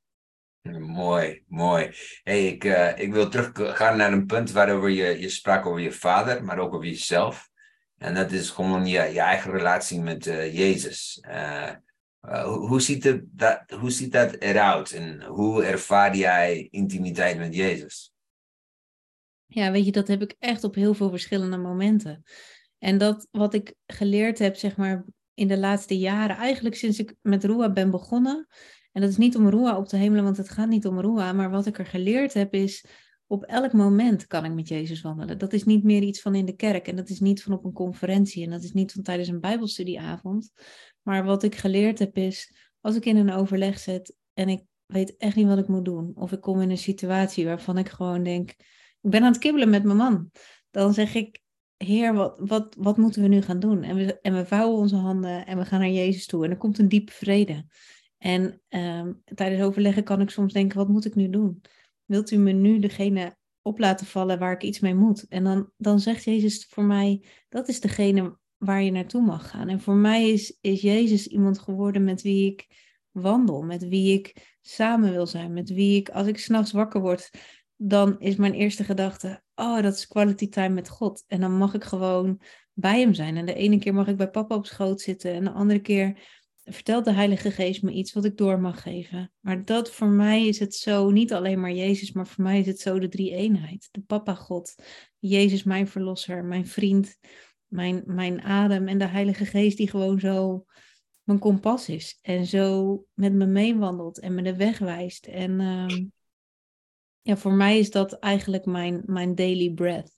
Mooi, 0.79 1.43
mooi. 1.47 1.91
Hey, 2.23 2.47
ik, 2.47 2.63
uh, 2.63 2.97
ik 2.97 3.13
wil 3.13 3.29
teruggaan 3.29 3.97
naar 3.97 4.13
een 4.13 4.25
punt 4.25 4.51
waarover 4.51 4.89
je, 4.89 5.19
je 5.19 5.29
sprak 5.29 5.65
over 5.65 5.81
je 5.81 5.91
vader, 5.91 6.43
maar 6.43 6.57
ook 6.57 6.73
over 6.73 6.87
jezelf. 6.87 7.49
En 7.97 8.13
dat 8.13 8.31
is 8.31 8.49
gewoon 8.49 8.85
je, 8.85 9.01
je 9.01 9.19
eigen 9.19 9.51
relatie 9.51 10.01
met 10.01 10.23
Jezus. 10.23 11.23
Uh, 12.29 12.43
hoe, 12.43 12.81
ziet 12.81 13.23
dat, 13.31 13.63
hoe 13.79 13.91
ziet 13.91 14.11
dat 14.11 14.33
eruit 14.33 14.91
en 14.91 15.23
hoe 15.23 15.63
ervaar 15.63 16.15
jij 16.15 16.67
intimiteit 16.71 17.37
met 17.37 17.55
Jezus? 17.55 18.13
Ja, 19.45 19.71
weet 19.71 19.85
je, 19.85 19.91
dat 19.91 20.07
heb 20.07 20.21
ik 20.21 20.35
echt 20.39 20.63
op 20.63 20.75
heel 20.75 20.93
veel 20.93 21.09
verschillende 21.09 21.57
momenten. 21.57 22.23
En 22.77 22.97
dat 22.97 23.27
wat 23.31 23.53
ik 23.53 23.73
geleerd 23.85 24.39
heb, 24.39 24.55
zeg 24.55 24.77
maar, 24.77 25.05
in 25.33 25.47
de 25.47 25.57
laatste 25.57 25.97
jaren, 25.97 26.35
eigenlijk 26.35 26.75
sinds 26.75 26.99
ik 26.99 27.15
met 27.21 27.43
Roa 27.43 27.71
ben 27.71 27.91
begonnen. 27.91 28.47
En 28.91 29.01
dat 29.01 29.09
is 29.09 29.17
niet 29.17 29.35
om 29.35 29.49
Roa 29.49 29.77
op 29.77 29.87
te 29.87 29.97
hemelen, 29.97 30.23
want 30.23 30.37
het 30.37 30.49
gaat 30.49 30.69
niet 30.69 30.87
om 30.87 30.99
Roa. 30.99 31.33
Maar 31.33 31.49
wat 31.49 31.65
ik 31.65 31.77
er 31.77 31.85
geleerd 31.85 32.33
heb 32.33 32.53
is, 32.53 32.85
op 33.27 33.43
elk 33.43 33.73
moment 33.73 34.27
kan 34.27 34.45
ik 34.45 34.53
met 34.53 34.67
Jezus 34.67 35.01
wandelen. 35.01 35.37
Dat 35.37 35.53
is 35.53 35.63
niet 35.63 35.83
meer 35.83 36.01
iets 36.01 36.21
van 36.21 36.35
in 36.35 36.45
de 36.45 36.55
kerk 36.55 36.87
en 36.87 36.95
dat 36.95 37.09
is 37.09 37.19
niet 37.19 37.43
van 37.43 37.53
op 37.53 37.65
een 37.65 37.73
conferentie 37.73 38.43
en 38.43 38.49
dat 38.49 38.63
is 38.63 38.71
niet 38.71 38.91
van 38.91 39.03
tijdens 39.03 39.29
een 39.29 39.39
Bijbelstudieavond. 39.39 40.51
Maar 41.03 41.23
wat 41.23 41.43
ik 41.43 41.55
geleerd 41.55 41.99
heb 41.99 42.17
is, 42.17 42.55
als 42.81 42.95
ik 42.95 43.05
in 43.05 43.17
een 43.17 43.31
overleg 43.31 43.79
zit 43.79 44.15
en 44.33 44.49
ik 44.49 44.63
weet 44.85 45.17
echt 45.17 45.35
niet 45.35 45.47
wat 45.47 45.57
ik 45.57 45.67
moet 45.67 45.85
doen, 45.85 46.11
of 46.15 46.31
ik 46.31 46.41
kom 46.41 46.61
in 46.61 46.69
een 46.69 46.77
situatie 46.77 47.45
waarvan 47.45 47.77
ik 47.77 47.89
gewoon 47.89 48.23
denk, 48.23 48.49
ik 49.01 49.09
ben 49.09 49.23
aan 49.23 49.31
het 49.31 49.41
kibbelen 49.41 49.69
met 49.69 49.83
mijn 49.83 49.97
man, 49.97 50.31
dan 50.71 50.93
zeg 50.93 51.15
ik, 51.15 51.41
Heer, 51.77 52.13
wat, 52.13 52.39
wat, 52.43 52.75
wat 52.79 52.97
moeten 52.97 53.21
we 53.21 53.27
nu 53.27 53.41
gaan 53.41 53.59
doen? 53.59 53.83
En 53.83 53.95
we, 53.95 54.19
en 54.19 54.33
we 54.33 54.45
vouwen 54.45 54.79
onze 54.79 54.95
handen 54.95 55.45
en 55.45 55.57
we 55.57 55.65
gaan 55.65 55.79
naar 55.79 55.89
Jezus 55.89 56.25
toe 56.25 56.45
en 56.45 56.51
er 56.51 56.57
komt 56.57 56.77
een 56.77 56.89
diepe 56.89 57.11
vrede. 57.11 57.65
En 58.17 58.61
um, 58.69 59.21
tijdens 59.35 59.63
overleggen 59.63 60.03
kan 60.03 60.21
ik 60.21 60.29
soms 60.29 60.53
denken, 60.53 60.77
wat 60.77 60.87
moet 60.87 61.05
ik 61.05 61.15
nu 61.15 61.29
doen? 61.29 61.61
wilt 62.05 62.31
u 62.31 62.37
me 62.37 62.51
nu 62.51 62.79
degene 62.79 63.37
op 63.61 63.79
laten 63.79 64.05
vallen 64.05 64.39
waar 64.39 64.51
ik 64.51 64.63
iets 64.63 64.79
mee 64.79 64.95
moet? 64.95 65.27
En 65.27 65.43
dan, 65.43 65.71
dan 65.77 65.99
zegt 65.99 66.23
Jezus 66.23 66.65
voor 66.65 66.83
mij, 66.83 67.23
dat 67.49 67.67
is 67.67 67.79
degene 67.79 68.37
waar 68.65 68.83
je 68.83 68.91
naartoe 68.91 69.21
mag 69.21 69.49
gaan. 69.49 69.69
En 69.69 69.81
voor 69.81 69.95
mij 69.95 70.29
is, 70.29 70.57
is 70.61 70.81
Jezus 70.81 71.27
iemand 71.27 71.59
geworden 71.59 72.03
met 72.03 72.21
wie 72.21 72.51
ik 72.51 72.67
wandel, 73.11 73.61
met 73.61 73.87
wie 73.87 74.13
ik 74.13 74.57
samen 74.61 75.11
wil 75.11 75.27
zijn, 75.27 75.53
met 75.53 75.69
wie 75.69 75.99
ik, 75.99 76.09
als 76.09 76.27
ik 76.27 76.37
s'nachts 76.37 76.71
wakker 76.71 77.01
word, 77.01 77.29
dan 77.75 78.19
is 78.19 78.35
mijn 78.35 78.53
eerste 78.53 78.83
gedachte, 78.83 79.41
oh, 79.55 79.81
dat 79.81 79.93
is 79.93 80.07
quality 80.07 80.49
time 80.49 80.73
met 80.73 80.89
God. 80.89 81.23
En 81.27 81.39
dan 81.39 81.57
mag 81.57 81.73
ik 81.73 81.83
gewoon 81.83 82.41
bij 82.73 82.99
hem 82.99 83.13
zijn. 83.13 83.37
En 83.37 83.45
de 83.45 83.53
ene 83.53 83.79
keer 83.79 83.93
mag 83.93 84.07
ik 84.07 84.17
bij 84.17 84.29
papa 84.29 84.55
op 84.55 84.65
schoot 84.65 85.01
zitten 85.01 85.33
en 85.33 85.43
de 85.43 85.51
andere 85.51 85.79
keer 85.79 86.17
vertelt 86.63 87.05
de 87.05 87.11
Heilige 87.11 87.51
Geest 87.51 87.83
me 87.83 87.91
iets 87.91 88.13
wat 88.13 88.25
ik 88.25 88.37
door 88.37 88.59
mag 88.59 88.81
geven. 88.81 89.31
Maar 89.39 89.65
dat 89.65 89.91
voor 89.91 90.07
mij 90.07 90.47
is 90.47 90.59
het 90.59 90.75
zo, 90.75 91.09
niet 91.09 91.33
alleen 91.33 91.59
maar 91.59 91.73
Jezus, 91.73 92.11
maar 92.11 92.27
voor 92.27 92.43
mij 92.43 92.59
is 92.59 92.65
het 92.65 92.79
zo 92.79 92.99
de 92.99 93.07
drie 93.07 93.31
eenheid. 93.31 93.87
De 93.91 94.01
Papa 94.01 94.33
God, 94.33 94.75
Jezus 95.19 95.63
mijn 95.63 95.87
verlosser, 95.87 96.43
mijn 96.43 96.67
vriend, 96.67 97.17
mijn, 97.73 98.03
mijn 98.05 98.41
adem 98.41 98.87
en 98.87 98.97
de 98.97 99.07
Heilige 99.07 99.45
Geest 99.45 99.77
die 99.77 99.89
gewoon 99.89 100.19
zo 100.19 100.65
mijn 101.23 101.39
kompas 101.39 101.89
is. 101.89 102.19
En 102.21 102.45
zo 102.45 103.05
met 103.13 103.33
me 103.33 103.45
meewandelt 103.45 104.19
en 104.19 104.35
me 104.35 104.41
de 104.41 104.55
weg 104.55 104.79
wijst. 104.79 105.25
En 105.25 105.59
uh, 105.59 106.05
ja, 107.21 107.37
voor 107.37 107.53
mij 107.53 107.79
is 107.79 107.91
dat 107.91 108.13
eigenlijk 108.13 108.65
mijn, 108.65 109.03
mijn 109.05 109.35
daily 109.35 109.71
breath. 109.73 110.11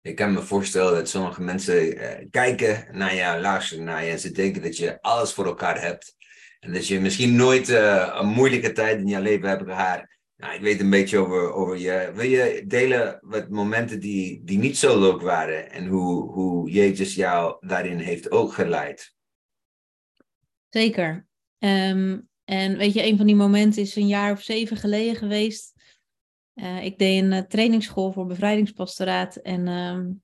Ik 0.00 0.16
kan 0.16 0.32
me 0.32 0.42
voorstellen 0.42 0.94
dat 0.94 1.08
sommige 1.08 1.42
mensen 1.42 1.96
uh, 1.96 2.26
kijken 2.30 2.86
naar 2.92 3.14
jou, 3.14 3.40
luisteren 3.40 3.84
naar 3.84 4.04
je 4.04 4.10
en 4.10 4.20
ze 4.20 4.30
denken 4.30 4.62
dat 4.62 4.76
je 4.76 5.02
alles 5.02 5.32
voor 5.32 5.46
elkaar 5.46 5.82
hebt. 5.82 6.16
En 6.60 6.72
dat 6.72 6.86
je 6.86 7.00
misschien 7.00 7.36
nooit 7.36 7.68
uh, 7.68 8.16
een 8.20 8.28
moeilijke 8.28 8.72
tijd 8.72 8.98
in 8.98 9.06
je 9.06 9.20
leven 9.20 9.48
hebt 9.48 9.64
gehad. 9.64 10.06
Nou, 10.40 10.54
ik 10.54 10.60
weet 10.60 10.80
een 10.80 10.90
beetje 10.90 11.18
over, 11.18 11.52
over 11.52 11.78
je. 11.78 12.12
Wil 12.14 12.26
je 12.26 12.64
delen 12.66 13.18
wat 13.20 13.48
momenten 13.48 14.00
die, 14.00 14.44
die 14.44 14.58
niet 14.58 14.78
zo 14.78 15.00
leuk 15.00 15.20
waren 15.20 15.70
en 15.70 15.86
hoe, 15.86 16.32
hoe 16.32 16.70
Jezus 16.70 17.14
jou 17.14 17.66
daarin 17.66 17.98
heeft 17.98 18.30
ook 18.30 18.52
geleid? 18.52 19.14
Zeker. 20.68 21.26
Um, 21.58 22.28
en 22.44 22.76
weet 22.76 22.92
je, 22.92 23.04
een 23.04 23.16
van 23.16 23.26
die 23.26 23.36
momenten 23.36 23.82
is 23.82 23.96
een 23.96 24.06
jaar 24.06 24.32
of 24.32 24.42
zeven 24.42 24.76
geleden 24.76 25.16
geweest. 25.16 25.72
Uh, 26.54 26.84
ik 26.84 26.98
deed 26.98 27.22
een 27.22 27.32
uh, 27.32 27.38
trainingsschool 27.38 28.12
voor 28.12 28.26
bevrijdingspastoraat 28.26 29.36
en 29.36 29.66
uh, 29.66 30.14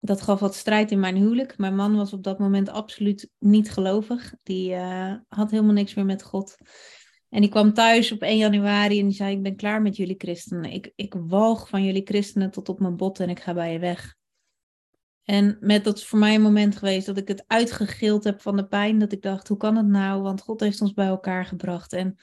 dat 0.00 0.22
gaf 0.22 0.40
wat 0.40 0.54
strijd 0.54 0.90
in 0.90 1.00
mijn 1.00 1.16
huwelijk. 1.16 1.58
Mijn 1.58 1.74
man 1.74 1.96
was 1.96 2.12
op 2.12 2.22
dat 2.22 2.38
moment 2.38 2.68
absoluut 2.68 3.30
niet 3.38 3.70
gelovig. 3.70 4.34
Die 4.42 4.74
eh, 4.74 5.14
had 5.28 5.50
helemaal 5.50 5.72
niks 5.72 5.94
meer 5.94 6.04
met 6.04 6.22
God. 6.22 6.56
En 7.36 7.42
die 7.42 7.50
kwam 7.50 7.72
thuis 7.72 8.12
op 8.12 8.22
1 8.22 8.36
januari 8.36 8.98
en 8.98 9.06
die 9.06 9.14
zei: 9.14 9.34
Ik 9.36 9.42
ben 9.42 9.56
klaar 9.56 9.82
met 9.82 9.96
jullie 9.96 10.14
christenen. 10.18 10.72
Ik, 10.72 10.92
ik 10.94 11.14
walg 11.18 11.68
van 11.68 11.84
jullie 11.84 12.04
christenen 12.04 12.50
tot 12.50 12.68
op 12.68 12.80
mijn 12.80 12.96
bot 12.96 13.20
en 13.20 13.28
ik 13.28 13.40
ga 13.40 13.54
bij 13.54 13.72
je 13.72 13.78
weg. 13.78 14.14
En 15.22 15.56
met 15.60 15.84
dat 15.84 15.96
is 15.96 16.06
voor 16.06 16.18
mij 16.18 16.34
een 16.34 16.42
moment 16.42 16.76
geweest 16.76 17.06
dat 17.06 17.16
ik 17.16 17.28
het 17.28 17.44
uitgegild 17.46 18.24
heb 18.24 18.40
van 18.40 18.56
de 18.56 18.66
pijn. 18.66 18.98
Dat 18.98 19.12
ik 19.12 19.22
dacht: 19.22 19.48
Hoe 19.48 19.56
kan 19.56 19.76
het 19.76 19.86
nou? 19.86 20.22
Want 20.22 20.40
God 20.40 20.60
heeft 20.60 20.80
ons 20.80 20.92
bij 20.92 21.06
elkaar 21.06 21.44
gebracht. 21.44 21.92
En 21.92 22.16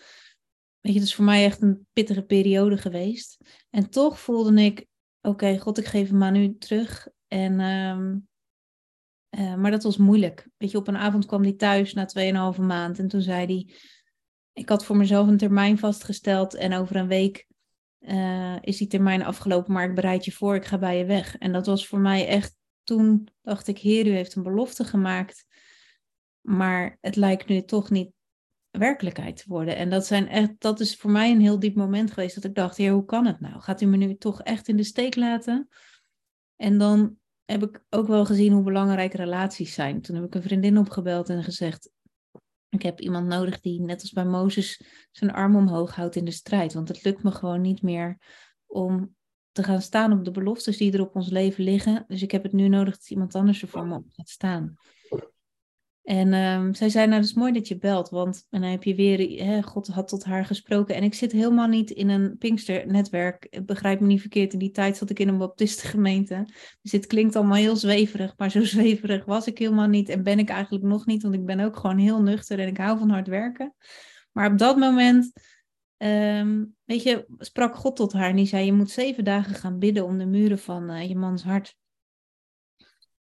Weet 0.84 0.94
je, 0.94 1.00
het 1.00 1.08
is 1.08 1.16
voor 1.16 1.26
mij 1.26 1.46
echt 1.46 1.62
een 1.62 1.88
pittige 1.94 2.24
periode 2.24 2.78
geweest. 2.78 3.38
En 3.70 3.90
toch 3.90 4.20
voelde 4.20 4.64
ik, 4.64 4.86
oké, 5.22 5.58
God, 5.58 5.78
ik 5.78 5.86
geef 5.86 6.10
hem 6.10 6.24
aan 6.24 6.36
u 6.36 6.58
terug. 6.58 7.08
En, 7.28 7.60
um, 7.60 8.28
uh, 9.30 9.56
maar 9.56 9.72
dat 9.72 9.84
was 9.84 9.98
moeilijk. 9.98 10.50
Weet 10.58 10.72
je, 10.72 10.78
op 10.78 10.88
een 10.88 10.98
avond 10.98 11.26
kwam 11.26 11.42
hij 11.42 11.54
thuis 11.54 11.94
na 11.94 12.54
2,5 12.54 12.62
maand 12.62 13.00
en 13.00 13.08
toen 13.08 13.22
zei 13.22 13.46
hij, 13.46 13.74
ik 14.54 14.70
had 14.70 14.86
voor 14.86 14.98
mezelf 14.98 15.28
een 15.28 15.38
termijn 15.38 15.78
vastgesteld 15.78 16.54
en 16.54 16.74
over 16.74 16.96
een 16.96 17.08
week 17.08 17.48
eh, 18.00 18.56
is 18.62 18.78
die 18.78 18.88
termijn 18.88 19.24
afgelopen, 19.24 19.74
maar 19.74 19.90
ik 19.90 19.96
bereid 19.96 20.26
je 20.26 20.32
voor, 20.32 20.56
ik 20.56 20.66
ga 20.66 20.78
bij 20.78 20.98
je 20.98 21.06
weg. 21.06 21.38
En 21.38 21.52
dat 21.52 21.66
was 21.66 21.88
voor 21.88 22.00
mij 22.00 22.28
echt, 22.28 22.56
toen 22.84 23.28
dacht 23.42 23.68
ik, 23.68 23.78
Heer, 23.78 24.08
u 24.08 24.10
heeft 24.10 24.36
een 24.36 24.44
belofte 24.44 24.84
gemaakt, 24.84 25.46
maar 26.42 26.98
het 27.02 27.16
lijkt 27.16 27.48
nu 27.48 27.62
toch 27.62 27.90
niet 27.90 28.12
werkelijkheid 28.70 29.38
te 29.38 29.44
worden. 29.48 29.76
En 29.76 29.90
dat, 29.90 30.06
zijn 30.06 30.28
echt, 30.28 30.52
dat 30.58 30.80
is 30.80 30.96
voor 30.96 31.12
mij 31.12 31.32
een 31.32 31.42
heel 31.42 31.60
diep 31.60 31.76
moment 31.76 32.12
geweest, 32.12 32.36
dat 32.36 32.44
ik 32.44 32.56
dacht, 32.56 32.78
Heer, 32.78 32.92
hoe 32.92 33.06
kan 33.06 33.26
het 33.26 33.40
nou? 33.40 33.62
Gaat 33.62 33.82
u 33.82 33.86
me 33.86 33.98
nu 33.98 34.16
toch 34.16 34.42
echt 34.42 34.68
in 34.68 34.78
de 34.78 34.84
steek 34.84 35.16
laten? 35.16 35.70
En 36.56 36.78
dan 36.78 37.18
heb 37.46 37.64
ik 37.64 37.84
ook 37.90 38.08
wel 38.08 38.26
gezien 38.26 38.54
hoe 38.54 38.64
belangrijk 38.64 39.14
relaties 39.14 39.74
zijn. 39.74 40.02
Toen 40.02 40.16
heb 40.16 40.26
ik 40.26 40.36
een 40.36 40.42
vriendin 40.42 40.78
opgebeld 40.78 41.30
en 41.30 41.44
gezegd, 41.44 41.90
ik 42.74 42.82
heb 42.82 43.00
iemand 43.00 43.28
nodig 43.28 43.60
die, 43.60 43.82
net 43.82 44.02
als 44.02 44.12
bij 44.12 44.26
Mozes, 44.26 44.82
zijn 45.12 45.32
arm 45.32 45.56
omhoog 45.56 45.96
houdt 45.96 46.16
in 46.16 46.26
de 46.26 46.32
strijd. 46.32 46.74
Want 46.74 46.88
het 46.88 47.04
lukt 47.04 47.24
me 47.24 47.32
gewoon 47.32 47.62
niet 47.62 47.82
meer 47.82 48.18
om 48.66 49.16
te 49.52 49.64
gaan 49.64 49.82
staan 49.82 50.12
op 50.12 50.26
de 50.26 50.32
beloftes 50.32 50.78
die 50.78 50.92
er 50.92 51.02
op 51.02 51.16
ons 51.16 51.30
leven 51.30 51.64
liggen. 51.64 52.06
Dus 52.08 52.22
ik 52.22 52.32
heb 52.32 52.44
het 52.44 52.54
nu 52.54 52.68
nodig 52.68 52.98
dat 52.98 53.10
iemand 53.10 53.36
anders 53.36 53.62
er 53.62 53.68
voor 53.68 53.88
me 53.88 53.96
op 53.96 54.06
gaat 54.08 54.30
staan. 54.30 54.78
En 56.04 56.34
um, 56.34 56.74
zij 56.74 56.90
zei, 56.90 57.08
nou 57.08 57.22
dat 57.22 57.30
is 57.30 57.36
mooi 57.36 57.52
dat 57.52 57.68
je 57.68 57.78
belt, 57.78 58.10
want 58.10 58.48
en 58.50 58.62
dan 58.62 58.70
heb 58.70 58.84
je 58.84 58.96
weer, 58.96 59.46
hè, 59.46 59.62
God 59.62 59.88
had 59.88 60.08
tot 60.08 60.24
haar 60.24 60.46
gesproken. 60.46 60.96
En 60.96 61.04
ik 61.04 61.14
zit 61.14 61.32
helemaal 61.32 61.68
niet 61.68 61.90
in 61.90 62.10
een 62.10 62.38
Pinkster-netwerk, 62.38 63.62
begrijp 63.66 64.00
me 64.00 64.08
niet 64.08 64.22
verkeerd, 64.22 64.54
in 64.54 64.60
die 64.60 64.72
tijd 64.72 64.98
zat 64.98 65.10
ik 65.10 65.20
in 65.20 65.28
een 65.28 65.38
baptistengemeente. 65.38 66.44
Dus 66.82 66.92
dit 66.92 67.08
klinkt 67.08 67.36
allemaal 67.36 67.58
heel 67.58 67.76
zweverig, 67.76 68.34
maar 68.38 68.52
zo 68.52 68.64
zweverig 68.76 69.26
was 69.26 69.48
ik 69.48 69.58
helemaal 69.58 69.88
niet 69.88 70.10
en 70.10 70.24
ben 70.24 70.40
ik 70.40 70.50
eigenlijk 70.50 70.84
nog 70.86 71.06
niet, 71.06 71.24
want 71.24 71.36
ik 71.36 71.46
ben 71.46 71.60
ook 71.60 71.76
gewoon 71.76 71.98
heel 71.98 72.22
nuchter 72.22 72.60
en 72.60 72.68
ik 72.68 72.78
hou 72.78 72.98
van 72.98 73.10
hard 73.10 73.28
werken. 73.28 73.76
Maar 74.32 74.52
op 74.52 74.58
dat 74.58 74.78
moment, 74.78 75.32
um, 75.98 76.76
weet 76.84 77.04
je, 77.04 77.26
sprak 77.38 77.76
God 77.76 77.96
tot 77.96 78.14
haar 78.14 78.30
en 78.30 78.36
die 78.36 78.46
zei, 78.46 78.66
je 78.66 78.74
moet 78.74 78.92
zeven 78.92 79.24
dagen 79.24 79.56
gaan 79.56 79.80
bidden 79.80 80.06
om 80.06 80.18
de 80.18 80.26
muren 80.26 80.60
van 80.60 80.92
uh, 80.92 81.08
je 81.08 81.16
mans 81.16 81.44
hart. 81.44 81.76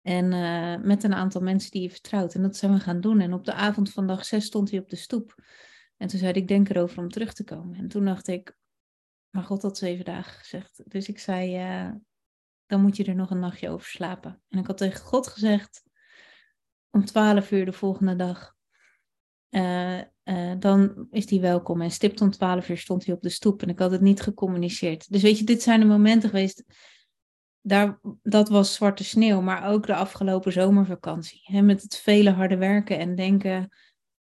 En 0.10 0.32
uh, 0.32 0.86
met 0.86 1.04
een 1.04 1.14
aantal 1.14 1.42
mensen 1.42 1.72
die 1.72 1.82
je 1.82 1.90
vertrouwt. 1.90 2.36
En 2.36 2.42
dat 2.42 2.56
zijn 2.56 2.74
we 2.74 2.80
gaan 2.80 3.02
doen. 3.02 3.20
En 3.20 3.34
op 3.34 3.46
de 3.46 3.54
avond 3.54 3.92
van 3.92 4.08
dag 4.08 4.26
zes 4.26 4.46
stond 4.46 4.72
hij 4.72 4.80
op 4.80 4.90
de 4.90 4.96
stoep. 4.96 5.44
En 5.98 6.08
toen 6.08 6.20
zei 6.20 6.34
ik 6.34 6.48
denk 6.48 6.70
erover 6.70 7.04
om 7.04 7.10
terug 7.10 7.34
te 7.34 7.44
komen. 7.44 7.78
En 7.78 7.88
toen 7.88 8.06
dacht 8.06 8.28
ik, 8.28 8.58
maar 9.30 9.44
God 9.44 9.62
had 9.62 9.78
zeven 9.78 10.06
dagen 10.06 10.40
gezegd. 10.40 10.82
Dus 10.86 11.08
ik 11.08 11.20
zei, 11.20 11.58
dan 12.66 12.82
moet 12.82 12.98
je 12.98 13.04
er 13.04 13.16
nog 13.16 13.30
een 13.30 13.40
nachtje 13.40 13.70
over 13.70 13.88
slapen. 13.88 14.42
En 14.48 14.60
ik 14.60 14.68
had 14.68 14.78
tegen 14.78 15.06
God 15.06 15.28
gezegd, 15.28 15.84
om 16.90 17.06
twaalf 17.06 17.52
uur 17.52 17.66
de 17.66 17.74
volgende 17.74 18.16
dag, 18.16 18.56
uh, 19.50 20.02
dan 20.60 21.08
is 21.12 21.30
hij 21.30 21.40
welkom. 21.40 21.82
En 21.82 21.92
stipt 21.92 22.22
om 22.22 22.32
twaalf 22.32 22.70
uur 22.70 22.78
stond 22.78 23.06
hij 23.06 23.16
op 23.16 23.22
de 23.22 23.30
stoep. 23.30 23.62
En 23.62 23.70
ik 23.70 23.80
had 23.80 23.92
het 23.92 24.02
niet 24.02 24.22
gecommuniceerd. 24.22 25.12
Dus 25.12 25.22
weet 25.22 25.38
je, 25.38 25.44
dit 25.44 25.62
zijn 25.62 25.80
de 25.80 25.86
momenten 25.86 26.30
geweest 26.30 26.64
daar, 27.62 28.00
dat 28.24 28.50
was 28.50 28.74
zwarte 28.74 29.04
sneeuw, 29.04 29.42
maar 29.42 29.68
ook 29.68 29.88
de 29.88 29.96
afgelopen 29.96 30.52
zomervakantie. 30.52 31.42
Hè, 31.44 31.62
met 31.62 31.82
het 31.82 31.98
vele 31.98 32.30
harde 32.30 32.58
werken 32.58 33.00
en 33.00 33.16
denken, 33.16 33.70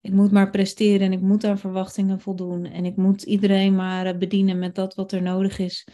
ik 0.01 0.13
moet 0.13 0.31
maar 0.31 0.51
presteren 0.51 1.07
en 1.07 1.13
ik 1.13 1.21
moet 1.21 1.45
aan 1.45 1.59
verwachtingen 1.59 2.21
voldoen. 2.21 2.65
En 2.65 2.85
ik 2.85 2.97
moet 2.97 3.23
iedereen 3.23 3.75
maar 3.75 4.07
eh, 4.07 4.19
bedienen 4.19 4.59
met 4.59 4.75
dat 4.75 4.95
wat 4.95 5.13
er 5.13 5.23
nodig 5.23 5.59
is. 5.59 5.87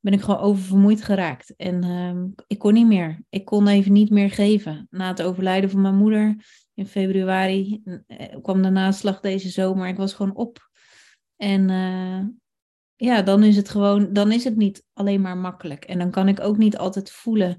Ben 0.00 0.12
ik 0.12 0.20
gewoon 0.20 0.40
oververmoeid 0.40 1.02
geraakt. 1.02 1.54
En 1.56 1.84
uh, 1.84 2.24
ik 2.46 2.58
kon 2.58 2.72
niet 2.72 2.86
meer. 2.86 3.22
Ik 3.28 3.44
kon 3.44 3.68
even 3.68 3.92
niet 3.92 4.10
meer 4.10 4.30
geven. 4.30 4.86
Na 4.90 5.08
het 5.08 5.22
overlijden 5.22 5.70
van 5.70 5.80
mijn 5.80 5.96
moeder 5.96 6.36
in 6.74 6.86
februari 6.86 7.82
eh, 8.06 8.40
kwam 8.42 8.62
de 8.62 8.70
naslag 8.70 9.20
deze 9.20 9.48
zomer. 9.48 9.88
Ik 9.88 9.96
was 9.96 10.14
gewoon 10.14 10.34
op. 10.34 10.70
En 11.36 11.68
uh, 11.68 12.20
ja, 13.04 13.22
dan 13.22 13.42
is 13.42 13.56
het 13.56 13.68
gewoon, 13.68 14.12
dan 14.12 14.32
is 14.32 14.44
het 14.44 14.56
niet 14.56 14.84
alleen 14.92 15.20
maar 15.20 15.36
makkelijk. 15.36 15.84
En 15.84 15.98
dan 15.98 16.10
kan 16.10 16.28
ik 16.28 16.40
ook 16.40 16.56
niet 16.56 16.76
altijd 16.76 17.10
voelen 17.10 17.58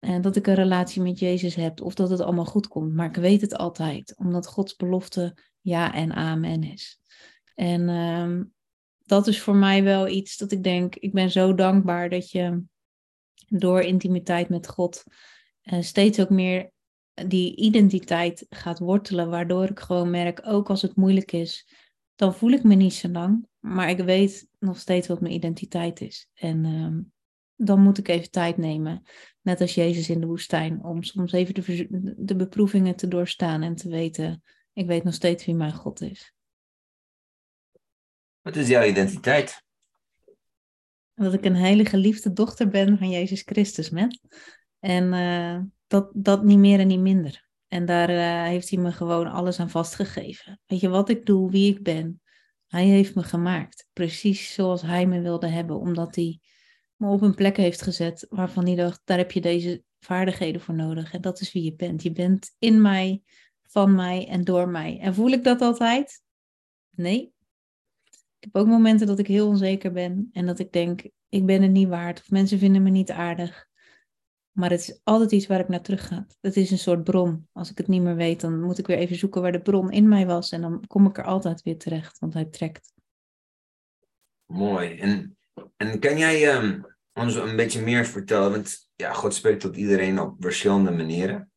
uh, 0.00 0.20
dat 0.20 0.36
ik 0.36 0.46
een 0.46 0.54
relatie 0.54 1.02
met 1.02 1.18
Jezus 1.18 1.54
heb 1.54 1.80
of 1.80 1.94
dat 1.94 2.10
het 2.10 2.20
allemaal 2.20 2.44
goed 2.44 2.68
komt. 2.68 2.94
Maar 2.94 3.06
ik 3.06 3.16
weet 3.16 3.40
het 3.40 3.56
altijd, 3.56 4.14
omdat 4.16 4.46
Gods 4.46 4.76
belofte 4.76 5.36
ja 5.60 5.94
en 5.94 6.12
amen 6.12 6.62
is. 6.62 7.00
En 7.54 7.88
uh, 7.88 8.44
dat 8.98 9.26
is 9.26 9.40
voor 9.40 9.56
mij 9.56 9.82
wel 9.82 10.08
iets 10.08 10.36
dat 10.36 10.52
ik 10.52 10.62
denk, 10.62 10.94
ik 10.94 11.12
ben 11.12 11.30
zo 11.30 11.54
dankbaar 11.54 12.08
dat 12.08 12.30
je 12.30 12.62
door 13.46 13.80
intimiteit 13.80 14.48
met 14.48 14.68
God 14.68 15.02
uh, 15.62 15.80
steeds 15.80 16.20
ook 16.20 16.30
meer 16.30 16.70
die 17.26 17.56
identiteit 17.56 18.46
gaat 18.48 18.78
wortelen, 18.78 19.30
waardoor 19.30 19.64
ik 19.64 19.80
gewoon 19.80 20.10
merk, 20.10 20.40
ook 20.44 20.70
als 20.70 20.82
het 20.82 20.96
moeilijk 20.96 21.32
is, 21.32 21.74
dan 22.14 22.34
voel 22.34 22.50
ik 22.50 22.62
me 22.62 22.74
niet 22.74 22.94
zo 22.94 23.08
lang. 23.08 23.48
Maar 23.58 23.90
ik 23.90 23.98
weet 23.98 24.48
nog 24.60 24.78
steeds 24.78 25.08
wat 25.08 25.20
mijn 25.20 25.34
identiteit 25.34 26.00
is. 26.00 26.28
En 26.34 26.64
uh, 26.64 26.98
dan 27.66 27.80
moet 27.80 27.98
ik 27.98 28.08
even 28.08 28.30
tijd 28.30 28.56
nemen, 28.56 29.02
net 29.40 29.60
als 29.60 29.74
Jezus 29.74 30.10
in 30.10 30.20
de 30.20 30.26
woestijn, 30.26 30.84
om 30.84 31.02
soms 31.02 31.32
even 31.32 31.54
de, 31.54 32.14
de 32.16 32.36
beproevingen 32.36 32.96
te 32.96 33.08
doorstaan 33.08 33.62
en 33.62 33.74
te 33.74 33.88
weten, 33.88 34.42
ik 34.72 34.86
weet 34.86 35.04
nog 35.04 35.14
steeds 35.14 35.44
wie 35.44 35.54
mijn 35.54 35.72
God 35.72 36.00
is. 36.00 36.34
Wat 38.40 38.56
is 38.56 38.68
jouw 38.68 38.84
identiteit? 38.84 39.62
Dat 41.14 41.34
ik 41.34 41.44
een 41.44 41.54
hele 41.54 41.84
geliefde 41.84 42.32
dochter 42.32 42.68
ben 42.68 42.98
van 42.98 43.10
Jezus 43.10 43.42
Christus, 43.42 43.90
met. 43.90 44.20
En 44.78 45.12
uh, 45.12 45.60
dat, 45.86 46.10
dat 46.14 46.44
niet 46.44 46.58
meer 46.58 46.80
en 46.80 46.86
niet 46.86 47.00
minder. 47.00 47.48
En 47.68 47.86
daar 47.86 48.10
uh, 48.10 48.42
heeft 48.42 48.70
hij 48.70 48.78
me 48.78 48.92
gewoon 48.92 49.26
alles 49.26 49.60
aan 49.60 49.70
vastgegeven. 49.70 50.60
Weet 50.66 50.80
je 50.80 50.88
wat 50.88 51.08
ik 51.08 51.26
doe, 51.26 51.50
wie 51.50 51.74
ik 51.74 51.82
ben. 51.82 52.20
Hij 52.70 52.84
heeft 52.84 53.14
me 53.14 53.22
gemaakt, 53.22 53.88
precies 53.92 54.54
zoals 54.54 54.82
hij 54.82 55.06
me 55.06 55.20
wilde 55.20 55.46
hebben, 55.46 55.80
omdat 55.80 56.14
hij 56.14 56.40
me 56.96 57.08
op 57.08 57.22
een 57.22 57.34
plek 57.34 57.56
heeft 57.56 57.82
gezet 57.82 58.26
waarvan 58.28 58.66
hij 58.66 58.74
dacht, 58.74 59.00
daar 59.04 59.18
heb 59.18 59.32
je 59.32 59.40
deze 59.40 59.82
vaardigheden 59.98 60.60
voor 60.60 60.74
nodig. 60.74 61.12
En 61.12 61.20
dat 61.20 61.40
is 61.40 61.52
wie 61.52 61.62
je 61.62 61.74
bent. 61.74 62.02
Je 62.02 62.12
bent 62.12 62.54
in 62.58 62.80
mij, 62.80 63.22
van 63.62 63.94
mij 63.94 64.28
en 64.28 64.44
door 64.44 64.68
mij. 64.68 64.98
En 64.98 65.14
voel 65.14 65.28
ik 65.28 65.44
dat 65.44 65.60
altijd? 65.60 66.22
Nee. 66.90 67.32
Ik 68.38 68.52
heb 68.52 68.56
ook 68.56 68.66
momenten 68.66 69.06
dat 69.06 69.18
ik 69.18 69.26
heel 69.26 69.46
onzeker 69.46 69.92
ben 69.92 70.28
en 70.32 70.46
dat 70.46 70.58
ik 70.58 70.72
denk, 70.72 71.02
ik 71.28 71.46
ben 71.46 71.62
het 71.62 71.70
niet 71.70 71.88
waard 71.88 72.20
of 72.20 72.30
mensen 72.30 72.58
vinden 72.58 72.82
me 72.82 72.90
niet 72.90 73.10
aardig. 73.10 73.68
Maar 74.52 74.70
het 74.70 74.80
is 74.80 75.00
altijd 75.04 75.32
iets 75.32 75.46
waar 75.46 75.60
ik 75.60 75.68
naar 75.68 75.82
terug 75.82 76.06
ga. 76.06 76.26
Het 76.40 76.56
is 76.56 76.70
een 76.70 76.78
soort 76.78 77.04
bron. 77.04 77.48
Als 77.52 77.70
ik 77.70 77.78
het 77.78 77.88
niet 77.88 78.02
meer 78.02 78.16
weet, 78.16 78.40
dan 78.40 78.62
moet 78.62 78.78
ik 78.78 78.86
weer 78.86 78.96
even 78.96 79.16
zoeken 79.16 79.42
waar 79.42 79.52
de 79.52 79.60
bron 79.60 79.90
in 79.90 80.08
mij 80.08 80.26
was. 80.26 80.50
En 80.50 80.60
dan 80.60 80.86
kom 80.86 81.06
ik 81.06 81.18
er 81.18 81.24
altijd 81.24 81.62
weer 81.62 81.78
terecht, 81.78 82.18
want 82.18 82.34
hij 82.34 82.44
trekt. 82.44 82.92
Mooi. 84.46 84.98
En, 84.98 85.38
en 85.76 85.98
kan 85.98 86.18
jij 86.18 86.56
um, 86.56 86.86
ons 87.12 87.34
een 87.34 87.56
beetje 87.56 87.82
meer 87.82 88.06
vertellen? 88.06 88.50
Want 88.50 88.88
ja, 88.94 89.12
God 89.12 89.34
spreekt 89.34 89.60
tot 89.60 89.76
iedereen 89.76 90.20
op 90.20 90.36
verschillende 90.38 90.90
manieren. 90.90 91.50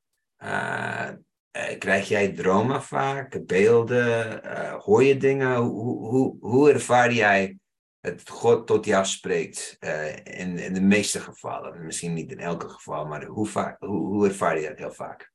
Uh, 0.44 1.10
uh, 1.58 1.78
krijg 1.78 2.08
jij 2.08 2.34
dromen 2.34 2.84
vaak, 2.84 3.46
beelden? 3.46 4.42
Uh, 4.46 4.74
hoor 4.74 5.04
je 5.04 5.18
dingen? 5.18 5.56
Hoe, 5.56 6.08
hoe, 6.08 6.38
hoe 6.40 6.72
ervaar 6.72 7.14
jij 7.14 7.58
het 8.06 8.30
God 8.30 8.68
tot 8.68 8.86
jou 8.86 9.06
spreekt. 9.06 9.78
Uh, 9.80 10.16
in, 10.16 10.58
in 10.58 10.74
de 10.74 10.82
meeste 10.82 11.20
gevallen. 11.20 11.86
Misschien 11.86 12.14
niet 12.14 12.32
in 12.32 12.40
elke 12.40 12.70
geval, 12.70 13.06
maar 13.06 13.26
hoe, 13.26 13.48
vaak, 13.48 13.80
hoe, 13.80 14.06
hoe 14.06 14.28
ervaar 14.28 14.60
je 14.60 14.68
dat 14.68 14.78
heel 14.78 14.92
vaak? 14.92 15.32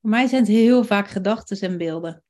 Voor 0.00 0.10
mij 0.10 0.26
zijn 0.26 0.40
het 0.40 0.50
heel 0.50 0.84
vaak 0.84 1.08
gedachten 1.08 1.60
en 1.60 1.78
beelden. 1.78 2.22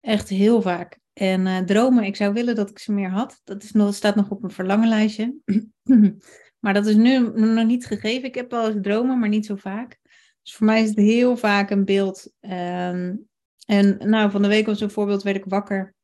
Echt 0.00 0.28
heel 0.28 0.62
vaak. 0.62 0.98
En 1.12 1.46
uh, 1.46 1.58
dromen, 1.58 2.04
ik 2.04 2.16
zou 2.16 2.32
willen 2.32 2.54
dat 2.54 2.70
ik 2.70 2.78
ze 2.78 2.92
meer 2.92 3.10
had. 3.10 3.40
Dat 3.44 3.62
is 3.62 3.72
nog, 3.72 3.94
staat 3.94 4.14
nog 4.14 4.30
op 4.30 4.40
mijn 4.40 4.52
verlangenlijstje. 4.52 5.36
maar 6.62 6.74
dat 6.74 6.86
is 6.86 6.94
nu 6.94 7.18
nog 7.34 7.66
niet 7.66 7.86
gegeven. 7.86 8.28
Ik 8.28 8.34
heb 8.34 8.50
wel 8.50 8.68
eens 8.68 8.82
dromen, 8.82 9.18
maar 9.18 9.28
niet 9.28 9.46
zo 9.46 9.56
vaak. 9.56 9.98
Dus 10.42 10.54
voor 10.54 10.66
mij 10.66 10.82
is 10.82 10.88
het 10.88 10.98
heel 10.98 11.36
vaak 11.36 11.70
een 11.70 11.84
beeld. 11.84 12.32
Um, 12.40 13.28
en 13.66 13.96
nou, 13.98 14.30
van 14.30 14.42
de 14.42 14.48
week 14.48 14.66
was 14.66 14.80
een 14.80 14.90
voorbeeld, 14.90 15.22
werd 15.22 15.36
ik 15.36 15.44
wakker. 15.44 15.94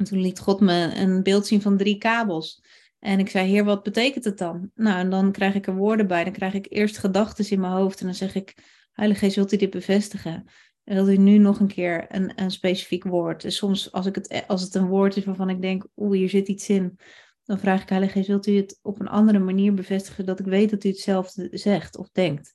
En 0.00 0.06
toen 0.06 0.20
liet 0.20 0.38
God 0.38 0.60
me 0.60 0.92
een 0.94 1.22
beeld 1.22 1.46
zien 1.46 1.62
van 1.62 1.76
drie 1.76 1.98
kabels. 1.98 2.62
En 2.98 3.18
ik 3.18 3.28
zei, 3.28 3.48
heer, 3.48 3.64
wat 3.64 3.82
betekent 3.82 4.24
het 4.24 4.38
dan? 4.38 4.70
Nou, 4.74 4.98
en 4.98 5.10
dan 5.10 5.32
krijg 5.32 5.54
ik 5.54 5.66
er 5.66 5.74
woorden 5.74 6.06
bij. 6.06 6.24
Dan 6.24 6.32
krijg 6.32 6.54
ik 6.54 6.66
eerst 6.68 6.98
gedachten 6.98 7.50
in 7.50 7.60
mijn 7.60 7.72
hoofd. 7.72 8.00
En 8.00 8.06
dan 8.06 8.14
zeg 8.14 8.34
ik, 8.34 8.54
Heilige 8.92 9.20
Geest, 9.20 9.36
wilt 9.36 9.52
u 9.52 9.56
dit 9.56 9.70
bevestigen? 9.70 10.44
En 10.84 10.94
wilt 10.94 11.08
u 11.08 11.16
nu 11.16 11.38
nog 11.38 11.60
een 11.60 11.68
keer 11.68 12.06
een, 12.08 12.32
een 12.36 12.50
specifiek 12.50 13.04
woord? 13.04 13.44
En 13.44 13.52
soms, 13.52 13.92
als, 13.92 14.06
ik 14.06 14.14
het, 14.14 14.44
als 14.46 14.62
het 14.62 14.74
een 14.74 14.86
woord 14.86 15.16
is 15.16 15.24
waarvan 15.24 15.50
ik 15.50 15.62
denk, 15.62 15.86
oeh, 15.96 16.16
hier 16.16 16.28
zit 16.28 16.48
iets 16.48 16.68
in. 16.68 16.98
Dan 17.44 17.58
vraag 17.58 17.82
ik, 17.82 17.88
Heilige 17.88 18.12
Geest, 18.12 18.28
wilt 18.28 18.46
u 18.46 18.56
het 18.56 18.78
op 18.82 19.00
een 19.00 19.08
andere 19.08 19.38
manier 19.38 19.74
bevestigen? 19.74 20.26
Dat 20.26 20.40
ik 20.40 20.46
weet 20.46 20.70
dat 20.70 20.84
u 20.84 20.88
hetzelfde 20.88 21.48
zegt 21.52 21.96
of 21.96 22.10
denkt. 22.12 22.54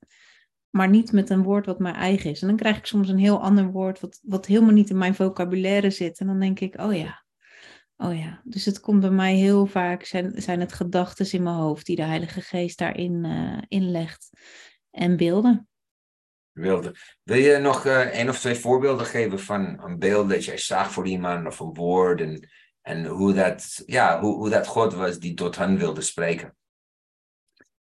Maar 0.69 0.89
niet 0.89 1.11
met 1.11 1.29
een 1.29 1.43
woord 1.43 1.65
wat 1.65 1.79
mijn 1.79 1.95
eigen 1.95 2.29
is. 2.29 2.41
En 2.41 2.47
dan 2.47 2.57
krijg 2.57 2.77
ik 2.77 2.85
soms 2.85 3.09
een 3.09 3.17
heel 3.17 3.41
ander 3.41 3.71
woord 3.71 3.99
wat, 3.99 4.19
wat 4.23 4.45
helemaal 4.45 4.73
niet 4.73 4.89
in 4.89 4.97
mijn 4.97 5.15
vocabulaire 5.15 5.89
zit. 5.89 6.19
En 6.19 6.27
dan 6.27 6.39
denk 6.39 6.59
ik, 6.59 6.81
oh 6.81 6.95
ja, 6.95 7.24
Oh 7.97 8.17
ja, 8.17 8.41
dus 8.43 8.65
het 8.65 8.79
komt 8.79 8.99
bij 8.99 9.09
mij 9.09 9.35
heel 9.35 9.65
vaak, 9.65 10.03
zijn, 10.03 10.41
zijn 10.41 10.59
het 10.59 10.73
gedachten 10.73 11.31
in 11.31 11.43
mijn 11.43 11.55
hoofd 11.55 11.85
die 11.85 11.95
de 11.95 12.03
Heilige 12.03 12.41
Geest 12.41 12.77
daarin 12.77 13.23
uh, 13.23 13.61
inlegt. 13.67 14.29
En 14.91 15.17
beelden. 15.17 15.67
Beelden. 16.51 16.95
Wil 17.23 17.37
je 17.37 17.57
nog 17.57 17.85
uh, 17.85 17.99
één 17.99 18.29
of 18.29 18.39
twee 18.39 18.55
voorbeelden 18.55 19.05
geven 19.05 19.39
van 19.39 19.83
een 19.83 19.99
beeld 19.99 20.29
dat 20.29 20.45
jij 20.45 20.57
zag 20.57 20.91
voor 20.91 21.07
iemand 21.07 21.47
of 21.47 21.59
een 21.59 21.73
woord? 21.73 22.21
En 22.21 22.49
en 22.85 23.05
hoe 23.05 23.33
dat, 23.33 23.83
ja, 23.85 24.19
hoe, 24.19 24.35
hoe 24.35 24.49
dat 24.49 24.67
God 24.67 24.93
was 24.93 25.19
die 25.19 25.33
tot 25.33 25.55
hen 25.55 25.77
wilde 25.77 26.01
spreken. 26.01 26.55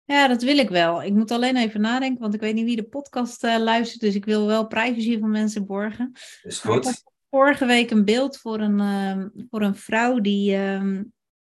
Ja, 0.04 0.28
dat 0.28 0.42
wil 0.42 0.58
ik 0.58 0.68
wel. 0.68 1.02
Ik 1.02 1.12
moet 1.12 1.30
alleen 1.30 1.56
even 1.56 1.80
nadenken, 1.80 2.20
want 2.20 2.34
ik 2.34 2.40
weet 2.40 2.54
niet 2.54 2.64
wie 2.64 2.76
de 2.76 2.88
podcast 2.88 3.44
uh, 3.44 3.58
luistert, 3.58 4.00
dus 4.00 4.14
ik 4.14 4.24
wil 4.24 4.46
wel 4.46 4.66
privacy 4.66 5.18
van 5.18 5.30
mensen 5.30 5.66
borgen. 5.66 6.12
Is 6.42 6.58
goed. 6.58 7.02
Vorige 7.36 7.66
week 7.66 7.90
een 7.90 8.04
beeld 8.04 8.36
voor 8.36 8.60
een, 8.60 8.78
uh, 8.78 9.44
voor 9.50 9.62
een 9.62 9.74
vrouw 9.74 10.20
die, 10.20 10.56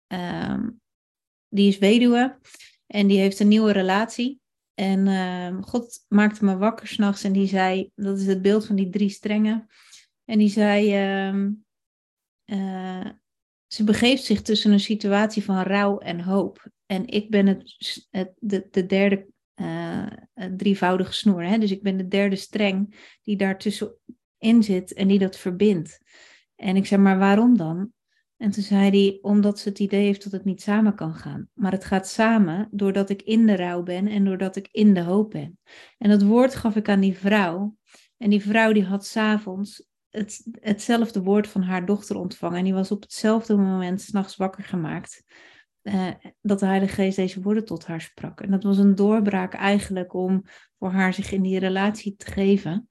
uh, 0.08 0.63
die 1.50 1.68
is 1.68 1.77
weduwe 1.77 2.39
en 2.88 3.08
die 3.08 3.20
heeft 3.20 3.39
een 3.39 3.48
nieuwe 3.48 3.72
relatie. 3.72 4.39
En 4.74 5.08
ehm, 5.08 5.62
God 5.62 6.06
maakte 6.08 6.46
me 6.46 6.58
wakker 6.58 6.88
s'nachts 6.88 7.24
en 7.24 7.32
die 7.32 7.48
zei, 7.48 7.92
dat 7.96 8.20
is 8.20 8.25
het 8.25 8.42
beeld 8.42 8.65
van 8.65 8.75
die 8.75 8.89
drie 8.89 9.10
strengen. 9.10 9.68
En 10.25 10.39
die 10.39 10.50
zei, 10.50 10.84
uh, 12.46 13.10
ze 13.68 13.84
begeeft 13.84 14.24
zich 14.24 14.42
tussen 14.42 14.72
een 14.72 14.80
situatie 14.80 15.44
van 15.44 15.62
rouw 15.62 15.98
en 15.98 16.22
hoop. 16.22 16.68
En 16.86 17.08
ik 17.08 17.30
ben 17.30 17.48
het, 17.48 17.75
het 18.10 18.34
de, 18.39 18.68
de 18.72 18.86
derde 18.86 19.27
uh, 19.56 20.08
drievoudige 20.58 21.13
snoer. 21.13 21.44
Hè? 21.44 21.58
Dus 21.58 21.72
ik 21.72 21.84
ben 21.84 21.98
de 21.98 22.08
derde 22.08 22.36
streng 22.36 22.96
die 23.24 23.38
daartussenin 24.39 24.63
zit 24.63 24.94
en 24.94 25.08
die 25.08 25.20
dat 25.20 25.38
verbindt. 25.38 26.00
En 26.56 26.75
ik 26.75 26.86
zei, 26.86 27.01
maar 27.01 27.18
waarom 27.18 27.58
dan? 27.58 27.94
En 28.38 28.51
toen 28.51 28.63
zei 28.63 28.89
hij, 28.89 29.20
omdat 29.22 29.60
ze 29.60 29.70
het 29.70 29.80
idee 29.80 30.06
heeft 30.06 30.24
dat 30.24 30.32
het 30.32 30.46
niet 30.46 30.62
samen 30.62 30.96
kan 30.96 31.13
gaan. 31.13 31.50
Maar 31.54 31.72
het 31.72 31.86
gaat 31.86 32.08
samen 32.08 32.68
doordat 32.72 33.10
ik 33.10 33.22
in 33.22 33.46
de 33.46 33.56
rouw 33.56 33.84
ben 33.84 34.08
en 34.08 34.25
doordat 34.25 34.56
ik 34.56 34.68
in 34.72 34.94
de 34.94 35.01
hoop 35.01 35.32
ben. 35.32 35.60
En 35.98 36.10
dat 36.10 36.24
woord 36.24 36.56
gaf 36.56 36.75
ik 36.75 36.89
aan 36.89 37.00
die 37.00 37.18
vrouw. 37.18 37.75
En 38.18 38.30
die 38.30 38.42
vrouw 38.42 38.74
die 38.74 38.84
had 38.84 39.06
s'avonds 39.06 39.88
het, 40.10 40.48
hetzelfde 40.60 41.22
woord 41.22 41.48
van 41.48 41.62
haar 41.62 41.86
dochter 41.86 42.15
ontvangen. 42.15 42.58
En 42.58 42.63
die 42.63 42.74
was 42.74 42.92
op 42.92 43.01
hetzelfde 43.01 43.56
moment 43.56 44.01
s'nachts 44.01 44.36
wakker 44.36 44.63
gemaakt. 44.63 45.24
Uh, 45.84 46.08
dat 46.42 46.60
de 46.60 46.65
Heilige 46.65 46.94
Geest 46.94 47.15
deze 47.15 47.42
woorden 47.42 47.65
tot 47.65 47.86
haar 47.86 48.01
sprak. 48.01 48.42
En 48.42 48.51
dat 48.51 48.63
was 48.63 48.77
een 48.77 48.96
doorbraak 48.96 49.54
eigenlijk 49.54 50.13
om 50.13 50.44
voor 50.80 50.92
haar 50.92 51.13
zich 51.13 51.32
in 51.32 51.42
die 51.42 51.60
relatie 51.60 52.15
te 52.15 52.32
geven. 52.32 52.88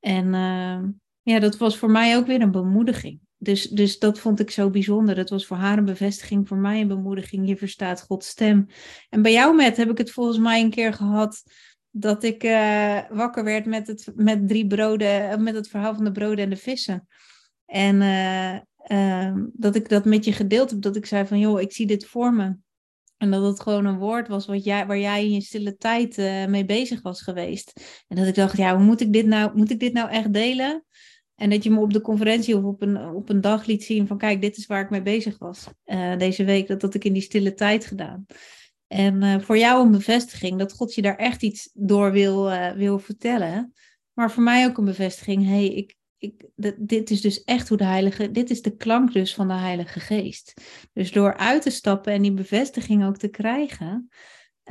En 0.00 0.26
uh, 0.26 0.78
ja, 1.22 1.38
dat 1.38 1.56
was 1.56 1.78
voor 1.78 1.90
mij 1.90 2.16
ook 2.16 2.26
weer 2.26 2.40
een 2.40 2.50
bemoediging. 2.50 3.20
Dus, 3.36 3.68
dus 3.68 3.98
dat 3.98 4.18
vond 4.18 4.40
ik 4.40 4.50
zo 4.50 4.70
bijzonder. 4.70 5.14
Dat 5.14 5.30
was 5.30 5.46
voor 5.46 5.56
haar 5.56 5.78
een 5.78 5.84
bevestiging, 5.84 6.48
voor 6.48 6.56
mij 6.56 6.80
een 6.80 6.88
bemoediging. 6.88 7.48
Je 7.48 7.56
verstaat 7.56 8.02
Gods 8.02 8.28
stem. 8.28 8.66
En 9.08 9.22
bij 9.22 9.32
jou, 9.32 9.54
met 9.54 9.76
heb 9.76 9.90
ik 9.90 9.98
het 9.98 10.10
volgens 10.10 10.38
mij 10.38 10.60
een 10.60 10.70
keer 10.70 10.92
gehad 10.92 11.42
dat 11.90 12.22
ik 12.22 12.44
uh, 12.44 13.00
wakker 13.10 13.44
werd 13.44 13.66
met, 13.66 13.86
het, 13.86 14.12
met 14.14 14.48
drie 14.48 14.66
broden, 14.66 15.30
eh, 15.30 15.38
met 15.38 15.54
het 15.54 15.68
verhaal 15.68 15.94
van 15.94 16.04
de 16.04 16.12
broden 16.12 16.44
en 16.44 16.50
de 16.50 16.56
vissen. 16.56 17.08
En 17.66 18.00
uh, 18.90 19.32
dat 19.52 19.74
ik 19.74 19.88
dat 19.88 20.04
met 20.04 20.24
je 20.24 20.32
gedeeld 20.32 20.70
heb, 20.70 20.82
dat 20.82 20.96
ik 20.96 21.06
zei 21.06 21.26
van, 21.26 21.38
joh, 21.38 21.60
ik 21.60 21.72
zie 21.72 21.86
dit 21.86 22.06
voor 22.06 22.32
me. 22.32 22.56
En 23.18 23.30
dat 23.30 23.42
het 23.42 23.60
gewoon 23.60 23.84
een 23.84 23.98
woord 23.98 24.28
was 24.28 24.46
wat 24.46 24.64
jij, 24.64 24.86
waar 24.86 24.98
jij 24.98 25.24
in 25.24 25.32
je 25.32 25.40
stille 25.40 25.76
tijd 25.76 26.18
uh, 26.18 26.46
mee 26.46 26.64
bezig 26.64 27.02
was 27.02 27.22
geweest. 27.22 27.80
En 28.08 28.16
dat 28.16 28.26
ik 28.26 28.34
dacht, 28.34 28.56
ja, 28.56 28.76
hoe 28.76 28.84
moet 28.84 29.00
ik 29.00 29.12
dit 29.12 29.26
nou, 29.26 29.56
moet 29.56 29.70
ik 29.70 29.80
dit 29.80 29.92
nou 29.92 30.10
echt 30.10 30.32
delen? 30.32 30.84
En 31.34 31.50
dat 31.50 31.64
je 31.64 31.70
me 31.70 31.80
op 31.80 31.92
de 31.92 32.00
conferentie 32.00 32.56
of 32.56 32.64
op 32.64 32.82
een, 32.82 33.08
op 33.08 33.28
een 33.28 33.40
dag 33.40 33.66
liet 33.66 33.84
zien 33.84 34.06
van, 34.06 34.18
kijk, 34.18 34.40
dit 34.40 34.56
is 34.56 34.66
waar 34.66 34.82
ik 34.82 34.90
mee 34.90 35.02
bezig 35.02 35.38
was 35.38 35.66
deze 36.18 36.44
week. 36.44 36.68
Dat 36.68 36.82
had 36.82 36.94
ik 36.94 37.04
in 37.04 37.12
die 37.12 37.22
stille 37.22 37.54
tijd 37.54 37.86
gedaan. 37.86 38.26
En 38.86 39.22
uh, 39.22 39.40
voor 39.40 39.58
jou 39.58 39.84
een 39.84 39.90
bevestiging 39.90 40.58
dat 40.58 40.72
God 40.72 40.94
je 40.94 41.02
daar 41.02 41.16
echt 41.16 41.42
iets 41.42 41.70
door 41.72 42.12
wil, 42.12 42.50
wil 42.76 42.98
vertellen. 42.98 43.72
Maar 44.12 44.30
voor 44.30 44.42
mij 44.42 44.66
ook 44.66 44.78
een 44.78 44.84
bevestiging, 44.84 45.46
hey, 45.46 45.66
ik, 45.66 45.97
ik, 46.18 46.44
dit 46.76 47.10
is 47.10 47.20
dus 47.20 47.44
echt 47.44 47.68
hoe 47.68 47.78
de 47.78 47.84
Heilige, 47.84 48.30
dit 48.30 48.50
is 48.50 48.62
de 48.62 48.76
klank 48.76 49.12
dus 49.12 49.34
van 49.34 49.48
de 49.48 49.54
Heilige 49.54 50.00
Geest. 50.00 50.60
Dus 50.92 51.12
door 51.12 51.36
uit 51.36 51.62
te 51.62 51.70
stappen 51.70 52.12
en 52.12 52.22
die 52.22 52.32
bevestiging 52.32 53.04
ook 53.04 53.16
te 53.16 53.28
krijgen, 53.28 54.08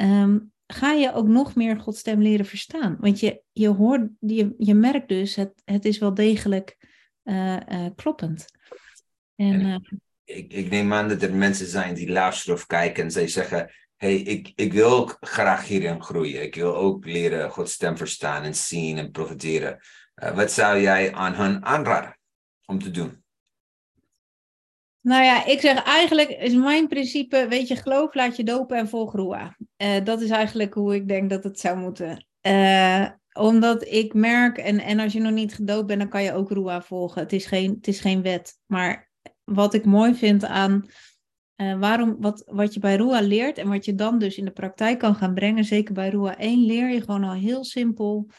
um, 0.02 0.52
ga 0.68 0.92
je 0.92 1.14
ook 1.14 1.28
nog 1.28 1.56
meer 1.56 1.80
Gods 1.80 2.00
stem 2.00 2.22
leren 2.22 2.46
verstaan. 2.46 2.98
Want 3.00 3.20
je, 3.20 3.42
je 3.52 3.68
hoort, 3.68 4.10
je, 4.20 4.54
je 4.58 4.74
merkt 4.74 5.10
dus, 5.10 5.36
het, 5.36 5.62
het 5.66 5.86
is 5.86 5.98
wel 5.98 6.14
degelijk 6.14 6.78
uh, 7.24 7.58
kloppend. 7.96 8.46
En, 9.36 9.62
en 9.62 10.02
ik, 10.24 10.54
ik 10.54 10.70
neem 10.70 10.94
aan 10.94 11.08
dat 11.08 11.22
er 11.22 11.34
mensen 11.34 11.68
zijn 11.68 11.94
die 11.94 12.26
of 12.52 12.66
kijken 12.66 13.04
en 13.04 13.12
zij 13.12 13.28
zeggen, 13.28 13.72
hey, 13.96 14.16
ik, 14.16 14.52
ik 14.56 14.74
wil 14.74 14.90
ook 14.90 15.18
graag 15.20 15.68
hierin 15.68 16.04
groeien. 16.04 16.42
Ik 16.42 16.56
wil 16.56 16.76
ook 16.76 17.06
leren 17.06 17.52
Gods 17.52 17.74
stem 17.74 17.98
verstaan 17.98 18.44
en 18.44 18.56
zien 18.56 18.98
en 18.98 19.12
profiteren. 19.12 19.80
Uh, 20.24 20.36
wat 20.36 20.52
zou 20.52 20.80
jij 20.80 21.14
aan 21.14 21.34
hen 21.34 21.66
aanraden 21.66 22.18
om 22.66 22.80
te 22.80 22.92
doen? 22.92 23.24
Nou 25.02 25.24
ja, 25.24 25.46
ik 25.46 25.60
zeg 25.60 25.84
eigenlijk 25.84 26.30
is 26.30 26.54
mijn 26.54 26.88
principe, 26.88 27.46
weet 27.50 27.68
je, 27.68 27.76
geloof 27.76 28.14
laat 28.14 28.36
je 28.36 28.44
dopen 28.44 28.78
en 28.78 28.90
volg 28.90 29.14
Roa. 29.14 29.58
Uh, 29.78 30.04
dat 30.04 30.22
is 30.22 30.30
eigenlijk 30.30 30.74
hoe 30.74 30.96
ik 30.96 31.08
denk 31.08 31.30
dat 31.30 31.44
het 31.44 31.60
zou 31.60 31.78
moeten. 31.78 32.26
Uh, 32.42 33.10
omdat 33.34 33.88
ik 33.88 34.14
merk, 34.14 34.58
en, 34.58 34.80
en 34.80 35.00
als 35.00 35.14
je 35.14 35.20
nog 35.20 35.32
niet 35.32 35.56
gedoopt 35.56 35.88
bent, 35.88 36.00
dan 36.00 36.10
kan 36.10 36.24
je 36.24 36.34
ook 36.34 36.52
Roa 36.52 36.82
volgen. 36.82 37.22
Het 37.22 37.34
is 37.34 37.46
geen, 37.46 37.74
het 37.74 37.88
is 37.88 38.00
geen 38.00 38.22
wet. 38.22 38.58
Maar 38.66 39.10
wat 39.44 39.74
ik 39.74 39.86
mooi 39.86 40.16
vind 40.16 40.46
aan 40.46 40.86
waarom, 41.80 42.16
wat, 42.20 42.44
wat 42.46 42.74
je 42.74 42.80
bij 42.80 42.96
Rua 42.96 43.22
leert 43.22 43.58
en 43.58 43.70
wat 43.70 43.86
je 43.86 43.96
dan 43.96 44.20
dus 44.20 44.38
in 44.38 44.46
de 44.46 44.52
praktijk 44.52 45.00
kan 45.00 45.16
gaan 45.16 45.34
brengen, 45.34 45.64
zeker 45.66 45.94
bij 45.94 46.10
Rua 46.10 46.38
1, 46.38 46.66
leer 46.66 46.90
je 46.90 47.02
gewoon 47.02 47.24
al 47.24 47.34
heel 47.34 47.64
simpel 47.64 48.30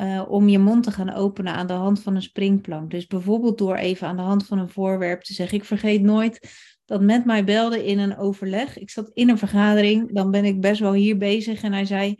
uh, 0.00 0.22
om 0.28 0.48
je 0.48 0.58
mond 0.58 0.82
te 0.82 0.90
gaan 0.90 1.12
openen 1.12 1.52
aan 1.52 1.66
de 1.66 1.72
hand 1.72 2.02
van 2.02 2.14
een 2.14 2.22
springplank. 2.22 2.90
Dus 2.90 3.06
bijvoorbeeld 3.06 3.58
door 3.58 3.76
even 3.76 4.06
aan 4.06 4.16
de 4.16 4.22
hand 4.22 4.46
van 4.46 4.58
een 4.58 4.68
voorwerp 4.68 5.22
te 5.22 5.32
zeggen: 5.32 5.58
Ik 5.58 5.64
vergeet 5.64 6.02
nooit 6.02 6.48
dat 6.84 7.00
met 7.00 7.24
mij 7.24 7.44
belde 7.44 7.86
in 7.86 7.98
een 7.98 8.16
overleg. 8.16 8.78
Ik 8.78 8.90
zat 8.90 9.10
in 9.14 9.28
een 9.28 9.38
vergadering, 9.38 10.14
dan 10.14 10.30
ben 10.30 10.44
ik 10.44 10.60
best 10.60 10.80
wel 10.80 10.92
hier 10.92 11.16
bezig 11.16 11.62
en 11.62 11.72
hij 11.72 11.84
zei: 11.84 12.16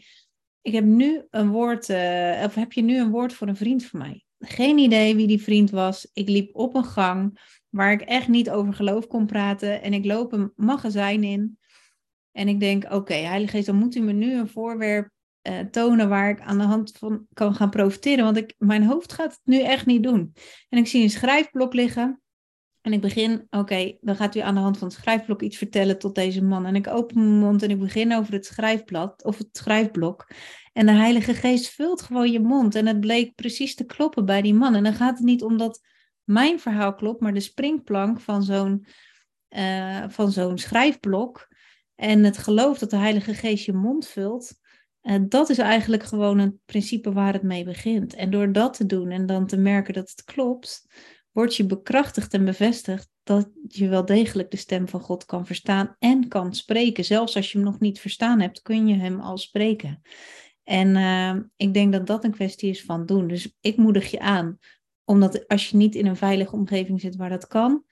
Ik 0.62 0.73
heb 0.73 0.85
nu 0.85 1.27
een 1.31 1.51
woord, 1.51 1.89
uh, 1.89 2.43
of 2.45 2.55
heb 2.55 2.73
je 2.73 2.83
nu 2.83 2.99
een 2.99 3.11
woord 3.11 3.33
voor 3.33 3.49
een 3.49 3.57
vriend 3.57 3.85
van 3.85 3.99
mij? 3.99 4.25
Geen 4.39 4.79
idee 4.79 5.17
wie 5.17 5.27
die 5.27 5.43
vriend 5.43 5.71
was. 5.71 6.11
Ik 6.12 6.29
liep 6.29 6.57
op 6.57 6.75
een 6.75 6.85
gang 6.85 7.39
waar 7.69 7.93
ik 7.93 8.01
echt 8.01 8.29
niet 8.29 8.51
over 8.51 8.75
geloof 8.75 9.07
kon 9.07 9.27
praten. 9.27 9.83
En 9.83 9.93
ik 9.93 10.05
loop 10.05 10.33
een 10.33 10.53
magazijn 10.57 11.25
in. 11.25 11.59
En 12.33 12.49
ik 12.49 12.61
denk, 12.61 12.93
oké, 12.93 13.15
Heilige 13.15 13.51
Geest, 13.51 13.67
dan 13.67 13.77
moet 13.77 13.95
u 13.95 14.01
me 14.01 14.12
nu 14.12 14.39
een 14.39 14.49
voorwerp 14.49 15.11
uh, 15.48 15.59
tonen 15.59 16.09
waar 16.09 16.30
ik 16.30 16.40
aan 16.40 16.59
de 16.59 16.64
hand 16.64 16.92
van 16.98 17.26
kan 17.32 17.54
gaan 17.54 17.70
profiteren. 17.70 18.24
Want 18.24 18.37
ik, 18.37 18.54
mijn 18.59 18.85
hoofd 18.85 19.12
gaat 19.12 19.30
het 19.30 19.40
nu 19.44 19.61
echt 19.61 19.87
niet 19.87 20.02
doen. 20.02 20.35
En 20.68 20.78
ik 20.78 20.87
zie 20.87 21.02
een 21.02 21.11
schrijfblok 21.11 21.74
liggen. 21.74 22.20
En 22.80 22.92
ik 22.92 23.00
begin, 23.00 23.46
oké, 23.50 23.96
dan 24.00 24.16
gaat 24.16 24.35
u 24.35 24.40
aan 24.40 24.54
de 24.54 24.61
hand 24.61 24.78
van 24.78 24.88
het 24.88 24.96
schrijfblok 24.96 25.42
iets 25.42 25.56
vertellen 25.56 25.98
tot 25.98 26.14
deze 26.14 26.44
man. 26.44 26.66
En 26.66 26.74
ik 26.74 26.87
open 26.87 27.16
mijn 27.18 27.38
mond 27.38 27.62
en 27.62 27.70
ik 27.70 27.78
begin 27.78 28.14
over 28.14 28.32
het 28.32 28.46
schrijfblad 28.46 29.24
of 29.24 29.38
het 29.38 29.48
schrijfblok. 29.52 30.30
En 30.72 30.87
de 30.87 30.92
Heilige 30.92 31.35
Geest 31.35 31.68
vult 31.68 32.02
gewoon 32.02 32.32
je 32.32 32.40
mond. 32.40 32.74
En 32.74 32.87
het 32.87 33.00
bleek 33.00 33.35
precies 33.35 33.74
te 33.74 33.85
kloppen 33.85 34.24
bij 34.24 34.42
die 34.42 34.54
man. 34.54 34.74
En 34.74 34.82
dan 34.82 34.94
gaat 34.94 35.16
het 35.16 35.26
niet 35.26 35.42
om 35.42 35.56
dat 35.56 35.80
mijn 36.24 36.61
verhaal 36.61 36.94
klopt, 36.94 37.20
maar 37.20 37.35
de 37.35 37.40
springplank 37.40 38.20
van 38.20 38.42
zo'n 38.42 38.87
uh, 39.50 40.04
van 40.09 40.32
zo'n 40.32 40.59
schrijfblok 40.59 41.48
en 41.96 42.24
het 42.24 42.38
geloof 42.38 42.78
dat 42.78 42.90
de 42.90 42.96
Heilige 42.96 43.35
Geest 43.35 43.64
je 43.64 43.72
mond 43.72 44.06
vult, 44.06 44.54
dat 45.29 45.49
is 45.51 45.59
eigenlijk 45.59 46.03
gewoon 46.03 46.38
een 46.38 46.61
principe 46.64 47.12
waar 47.12 47.33
het 47.33 47.42
mee 47.42 47.64
begint. 47.64 48.14
En 48.14 48.31
door 48.31 48.53
dat 48.53 48.77
te 48.77 48.87
doen 48.87 49.11
en 49.11 49.27
dan 49.27 49.47
te 49.47 49.57
merken 49.57 49.95
dat 49.95 50.11
het 50.11 50.25
klopt, 50.25 50.87
word 51.33 51.57
je 51.57 51.66
bekrachtigd 51.66 52.35
en 52.35 52.45
bevestigd 52.45 53.09
dat 53.23 53.51
je 53.69 53.88
wel 53.88 54.05
degelijk 54.05 54.51
de 54.51 54.57
stem 54.57 54.88
van 54.88 55.01
God 55.01 55.25
kan 55.25 55.47
verstaan 55.47 55.97
en 55.99 56.29
kan 56.29 56.55
spreken. 56.55 57.05
Zelfs 57.05 57.37
als 57.37 57.53
je 57.53 57.59
hem 57.59 57.66
nog 57.66 57.81
niet 57.81 58.01
verstaan 58.01 58.40
hebt, 58.40 58.62
kun 58.62 58.87
je 58.87 58.95
hem 58.95 59.21
al 59.21 59.38
spreken. 59.38 60.03
En 60.64 60.97
uh, 60.97 61.42
ik 61.57 61.75
denk 61.75 61.92
dat 61.92 62.07
dat 62.07 62.25
een 62.25 62.31
kwestie 62.31 62.71
is 62.71 62.85
van 62.85 63.07
doen. 63.07 63.29
Dus 63.29 63.57
ik 63.61 63.77
moedig 63.77 64.11
je 64.11 64.21
aan 64.21 64.59
omdat 65.07 65.49
als 65.49 65.71
je 65.71 65.77
niet 65.77 65.95
in 65.95 66.07
een 66.07 66.16
veilige 66.16 66.55
omgeving 66.55 67.01
zit 67.01 67.16
waar 67.16 67.29
dat 67.29 67.47
kan, 67.47 67.85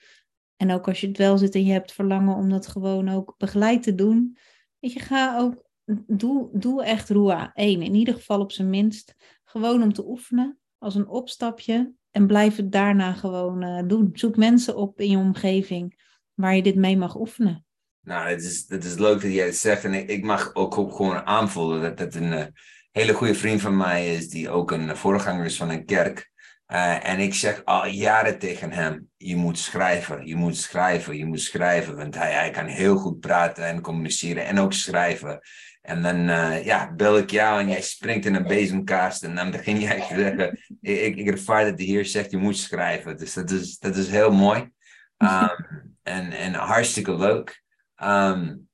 en 0.56 0.70
ook 0.70 0.88
als 0.88 1.00
je 1.00 1.06
het 1.06 1.18
wel 1.18 1.38
zit 1.38 1.54
en 1.54 1.64
je 1.64 1.72
hebt 1.72 1.92
verlangen 1.92 2.36
om 2.36 2.50
dat 2.50 2.66
gewoon 2.66 3.08
ook 3.08 3.34
begeleid 3.38 3.82
te 3.82 3.94
doen, 3.94 4.38
weet 4.78 4.92
je, 4.92 5.00
ga 5.00 5.38
ook, 5.38 5.64
doe, 6.06 6.48
doe 6.52 6.84
echt 6.84 7.10
Roa 7.10 7.50
1, 7.54 7.82
in 7.82 7.94
ieder 7.94 8.14
geval 8.14 8.40
op 8.40 8.52
zijn 8.52 8.70
minst, 8.70 9.14
gewoon 9.44 9.82
om 9.82 9.92
te 9.92 10.06
oefenen, 10.06 10.58
als 10.78 10.94
een 10.94 11.08
opstapje, 11.08 11.92
en 12.10 12.26
blijf 12.26 12.56
het 12.56 12.72
daarna 12.72 13.12
gewoon 13.12 13.64
uh, 13.64 13.82
doen. 13.86 14.10
Zoek 14.12 14.36
mensen 14.36 14.76
op 14.76 15.00
in 15.00 15.10
je 15.10 15.16
omgeving 15.16 16.02
waar 16.34 16.56
je 16.56 16.62
dit 16.62 16.76
mee 16.76 16.96
mag 16.96 17.16
oefenen. 17.16 17.64
Nou, 18.00 18.28
het 18.28 18.42
is, 18.42 18.64
het 18.68 18.84
is 18.84 18.94
leuk 18.94 19.20
dat 19.22 19.32
jij 19.32 19.46
het 19.46 19.56
zegt. 19.56 19.84
En 19.84 19.94
ik, 19.94 20.08
ik 20.08 20.24
mag 20.24 20.54
ook, 20.54 20.74
gewoon 20.74 21.26
aanvoelen 21.26 21.82
dat 21.82 21.98
dat 21.98 22.14
een 22.14 22.32
uh, 22.32 22.44
hele 22.90 23.12
goede 23.12 23.34
vriend 23.34 23.60
van 23.60 23.76
mij 23.76 24.14
is, 24.14 24.28
die 24.28 24.50
ook 24.50 24.70
een 24.70 24.96
voorganger 24.96 25.44
is 25.44 25.56
van 25.56 25.70
een 25.70 25.84
kerk. 25.84 26.32
Uh, 26.72 27.08
en 27.08 27.18
ik 27.18 27.34
zeg 27.34 27.64
al 27.64 27.86
jaren 27.86 28.38
tegen 28.38 28.72
hem: 28.72 29.08
je 29.16 29.36
moet 29.36 29.58
schrijven, 29.58 30.26
je 30.26 30.36
moet 30.36 30.56
schrijven, 30.56 31.16
je 31.16 31.26
moet 31.26 31.40
schrijven. 31.40 31.96
Want 31.96 32.14
hij, 32.14 32.32
hij 32.32 32.50
kan 32.50 32.66
heel 32.66 32.96
goed 32.96 33.20
praten 33.20 33.64
en 33.64 33.80
communiceren 33.80 34.46
en 34.46 34.58
ook 34.58 34.72
schrijven. 34.72 35.40
En 35.84 36.02
dan 36.02 36.28
uh, 36.28 36.64
ja, 36.64 36.92
bel 36.92 37.18
ik 37.18 37.30
jou 37.30 37.60
en 37.60 37.68
jij 37.68 37.82
springt 37.82 38.26
in 38.26 38.34
een 38.34 38.46
bezemkast. 38.46 39.22
En 39.22 39.34
dan 39.34 39.50
begin 39.50 39.80
jij 39.80 40.00
te 40.00 40.14
zeggen: 40.14 40.58
ik, 40.80 41.16
ik 41.16 41.26
ervaar 41.26 41.64
dat 41.64 41.76
de 41.76 41.84
Heer 41.84 42.04
zegt: 42.04 42.30
je 42.30 42.36
moet 42.36 42.56
schrijven. 42.56 43.16
Dus 43.16 43.34
dat 43.34 43.50
is, 43.50 43.78
dat 43.78 43.96
is 43.96 44.08
heel 44.08 44.32
mooi. 44.32 44.70
Um, 45.18 45.50
en, 46.02 46.32
en 46.32 46.54
hartstikke 46.54 47.16
leuk. 47.16 47.62
Um, 48.02 48.68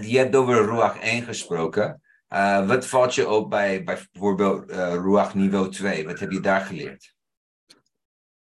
je 0.00 0.18
hebt 0.18 0.34
over 0.36 0.64
Ruach 0.64 0.98
1 0.98 1.22
gesproken. 1.22 2.02
Uh, 2.28 2.66
wat 2.66 2.86
valt 2.86 3.14
je 3.14 3.28
op 3.28 3.50
bij, 3.50 3.84
bij 3.84 3.98
bijvoorbeeld 4.12 4.70
uh, 4.70 4.76
Ruach 4.76 5.34
niveau 5.34 5.70
2? 5.70 6.06
Wat 6.06 6.20
heb 6.20 6.30
je 6.30 6.40
daar 6.40 6.60
geleerd? 6.60 7.13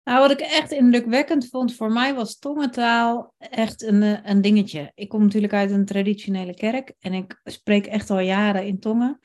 Nou, 0.06 0.20
wat 0.20 0.32
ik 0.32 0.40
echt 0.40 0.72
indrukwekkend 0.72 1.48
vond 1.48 1.76
voor 1.76 1.92
mij 1.92 2.16
was 2.16 2.40
tongentaal 2.40 3.34
echt 3.38 3.82
een, 3.82 4.04
eh, 4.04 4.20
een 4.24 4.42
dingetje. 4.42 4.92
Ik 4.96 5.10
kom 5.10 5.22
natuurlijk 5.22 5.54
uit 5.54 5.72
een 5.72 5.86
traditionele 5.86 6.54
kerk 6.54 6.94
en 7.00 7.14
ik 7.14 7.42
spreek 7.44 7.86
echt 7.86 8.10
al 8.10 8.20
jaren 8.20 8.66
in 8.66 8.80
tongen. 8.80 9.20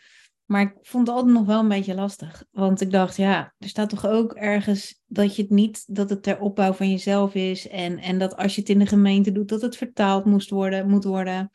Maar 0.45 0.63
ik 0.63 0.75
vond 0.83 1.07
het 1.07 1.17
altijd 1.17 1.35
nog 1.35 1.47
wel 1.47 1.61
een 1.61 1.69
beetje 1.69 1.95
lastig. 1.95 2.45
Want 2.51 2.81
ik 2.81 2.91
dacht, 2.91 3.17
ja, 3.17 3.55
er 3.59 3.69
staat 3.69 3.89
toch 3.89 4.07
ook 4.07 4.33
ergens 4.33 5.01
dat 5.07 5.37
je 5.37 5.43
het 5.43 5.51
niet, 5.51 5.95
dat 5.95 6.11
het 6.11 6.23
ter 6.23 6.41
opbouw 6.41 6.73
van 6.73 6.91
jezelf 6.91 7.35
is. 7.35 7.69
En, 7.69 7.99
en 7.99 8.19
dat 8.19 8.37
als 8.37 8.55
je 8.55 8.61
het 8.61 8.71
in 8.71 8.79
de 8.79 8.87
gemeente 8.87 9.33
doet, 9.33 9.49
dat 9.49 9.63
het 9.63 9.77
vertaald 9.77 10.25
moest 10.25 10.51
worden, 10.51 10.89
moet 10.89 11.05
worden. 11.05 11.51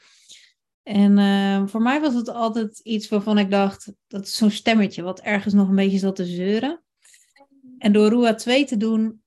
En 0.84 1.18
uh, 1.18 1.68
voor 1.68 1.82
mij 1.82 2.02
was 2.02 2.14
het 2.14 2.30
altijd 2.30 2.80
iets 2.80 3.10
waarvan 3.10 3.38
ik 3.38 3.52
dacht, 3.52 3.94
dat 4.08 4.26
is 4.26 4.36
zo'n 4.36 4.52
stemmetje 4.52 5.02
wat 5.02 5.20
ergens 5.20 5.54
nog 5.54 5.70
een 5.70 5.76
beetje 5.76 5.98
zat 5.98 6.16
te 6.16 6.26
zeuren. 6.26 6.85
En 7.86 7.92
door 7.92 8.10
Rua 8.10 8.34
2 8.34 8.66
te 8.66 8.78
doen, 8.78 9.24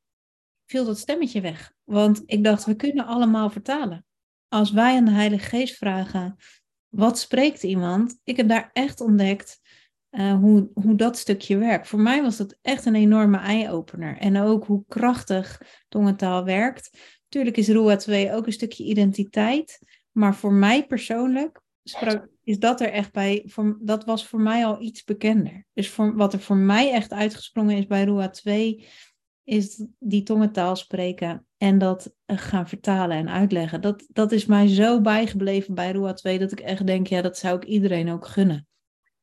viel 0.66 0.84
dat 0.84 0.98
stemmetje 0.98 1.40
weg. 1.40 1.72
Want 1.84 2.22
ik 2.26 2.44
dacht, 2.44 2.64
we 2.64 2.74
kunnen 2.74 3.06
allemaal 3.06 3.50
vertalen. 3.50 4.06
Als 4.48 4.70
wij 4.70 4.96
aan 4.96 5.04
de 5.04 5.10
Heilige 5.10 5.48
Geest 5.48 5.76
vragen, 5.76 6.36
wat 6.88 7.18
spreekt 7.18 7.62
iemand? 7.62 8.18
Ik 8.24 8.36
heb 8.36 8.48
daar 8.48 8.70
echt 8.72 9.00
ontdekt 9.00 9.60
uh, 10.10 10.34
hoe, 10.34 10.70
hoe 10.74 10.94
dat 10.94 11.18
stukje 11.18 11.56
werkt. 11.56 11.88
Voor 11.88 12.00
mij 12.00 12.22
was 12.22 12.36
dat 12.36 12.58
echt 12.62 12.84
een 12.84 12.94
enorme 12.94 13.38
eye-opener. 13.38 14.16
En 14.16 14.36
ook 14.36 14.64
hoe 14.64 14.84
krachtig 14.88 15.62
tongentaal 15.88 16.44
werkt. 16.44 16.98
Tuurlijk 17.28 17.56
is 17.56 17.68
Rua 17.68 17.96
2 17.96 18.32
ook 18.32 18.46
een 18.46 18.52
stukje 18.52 18.84
identiteit. 18.84 19.78
Maar 20.12 20.34
voor 20.34 20.52
mij 20.52 20.86
persoonlijk 20.86 21.60
is 22.44 22.58
dat 22.58 22.80
er 22.80 22.90
echt 22.90 23.12
bij. 23.12 23.42
Voor, 23.46 23.78
dat 23.80 24.04
was 24.04 24.26
voor 24.26 24.40
mij 24.40 24.66
al 24.66 24.82
iets 24.82 25.04
bekender. 25.04 25.64
Dus 25.72 25.90
voor, 25.90 26.16
wat 26.16 26.32
er 26.32 26.40
voor 26.40 26.56
mij 26.56 26.92
echt 26.92 27.12
uitgesprongen 27.12 27.76
is 27.76 27.86
bij 27.86 28.04
Rua 28.04 28.28
2, 28.28 28.86
is 29.44 29.84
die 29.98 30.22
tongentaal 30.22 30.76
spreken 30.76 31.46
en 31.56 31.78
dat 31.78 32.14
gaan 32.26 32.68
vertalen 32.68 33.16
en 33.16 33.28
uitleggen. 33.28 33.80
Dat, 33.80 34.04
dat 34.08 34.32
is 34.32 34.46
mij 34.46 34.66
zo 34.66 35.00
bijgebleven 35.00 35.74
bij 35.74 35.90
Rua 35.90 36.12
2 36.12 36.38
dat 36.38 36.52
ik 36.52 36.60
echt 36.60 36.86
denk, 36.86 37.06
ja, 37.06 37.22
dat 37.22 37.38
zou 37.38 37.56
ik 37.56 37.64
iedereen 37.64 38.10
ook 38.10 38.26
gunnen. 38.26 38.66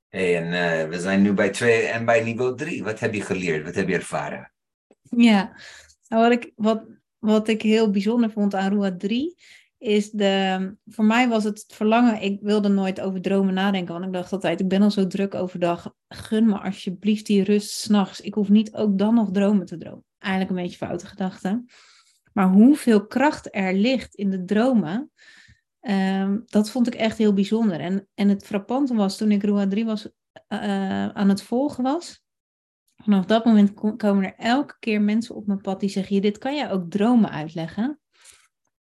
Hey, 0.10 0.38
en 0.38 0.46
uh, 0.46 0.90
we 0.90 1.00
zijn 1.00 1.22
nu 1.22 1.34
bij 1.34 1.50
2 1.50 1.86
en 1.86 2.06
bij 2.06 2.24
niveau 2.24 2.58
3. 2.58 2.84
Wat 2.84 3.00
heb 3.00 3.14
je 3.14 3.22
geleerd? 3.22 3.66
Wat 3.66 3.76
heb 3.76 3.88
je 3.88 3.96
ervaren? 3.96 4.52
Ja, 5.02 5.56
nou, 6.08 6.24
wat, 6.24 6.32
ik, 6.32 6.52
wat, 6.56 6.84
wat 7.18 7.48
ik 7.48 7.62
heel 7.62 7.90
bijzonder 7.90 8.32
vond 8.32 8.56
aan 8.56 8.72
Rua 8.72 8.96
3 8.96 9.36
is 9.86 10.10
de, 10.12 10.76
voor 10.86 11.06
mij 11.06 11.30
was 11.30 11.44
het, 11.44 11.66
verlangen, 11.68 12.22
ik 12.22 12.40
wilde 12.42 12.68
nooit 12.68 13.02
over 13.02 13.22
dromen 13.22 13.54
nadenken, 13.54 13.94
want 13.94 14.06
ik 14.06 14.14
dacht 14.14 14.32
altijd, 14.32 14.60
ik 14.60 14.68
ben 14.68 14.82
al 14.82 14.92
zo 14.92 15.08
druk 15.08 15.36
overdag, 15.36 15.94
gun 16.08 16.46
me 16.46 16.60
alsjeblieft 16.60 17.26
die 17.26 17.44
rust 17.44 17.70
s'nachts. 17.70 18.22
Ik 18.22 18.34
hoef 18.34 18.50
niet 18.50 18.74
ook 18.74 18.98
dan 18.98 19.14
nog 19.14 19.32
dromen 19.32 19.66
te 19.66 19.78
dromen. 19.78 20.04
Eigenlijk 20.18 20.56
een 20.56 20.64
beetje 20.64 20.86
foute 20.86 21.06
gedachte. 21.06 21.66
Maar 22.34 22.48
hoeveel 22.48 23.08
kracht 23.08 23.56
er 23.56 23.74
ligt 23.74 24.16
in 24.16 24.30
de 24.30 24.46
dromen, 24.46 25.12
um, 25.82 26.44
dat 26.46 26.70
vond 26.70 26.88
ik 26.88 26.96
echt 26.96 27.18
heel 27.18 27.34
bijzonder. 27.34 27.80
En, 27.80 28.08
en 28.14 28.30
het 28.30 28.46
frappante 28.46 28.96
was, 28.96 29.18
toen 29.18 29.32
ik 29.32 29.44
Rua 29.44 29.68
3 29.68 29.86
was, 29.86 30.06
uh, 30.06 31.08
aan 31.08 31.30
het 31.30 31.42
volgen 31.42 31.84
was, 31.84 32.24
vanaf 32.96 33.26
dat 33.26 33.46
moment 33.46 33.74
komen 33.74 34.24
er 34.24 34.36
elke 34.36 34.76
keer 34.80 35.02
mensen 35.02 35.36
op 35.36 35.48
mijn 35.48 35.62
pad 35.62 35.80
die 35.80 35.90
zeggen, 35.90 36.22
dit 36.22 36.38
kan 36.38 36.56
jij 36.56 36.72
ook 36.72 36.90
dromen 36.90 37.30
uitleggen. 37.30 38.00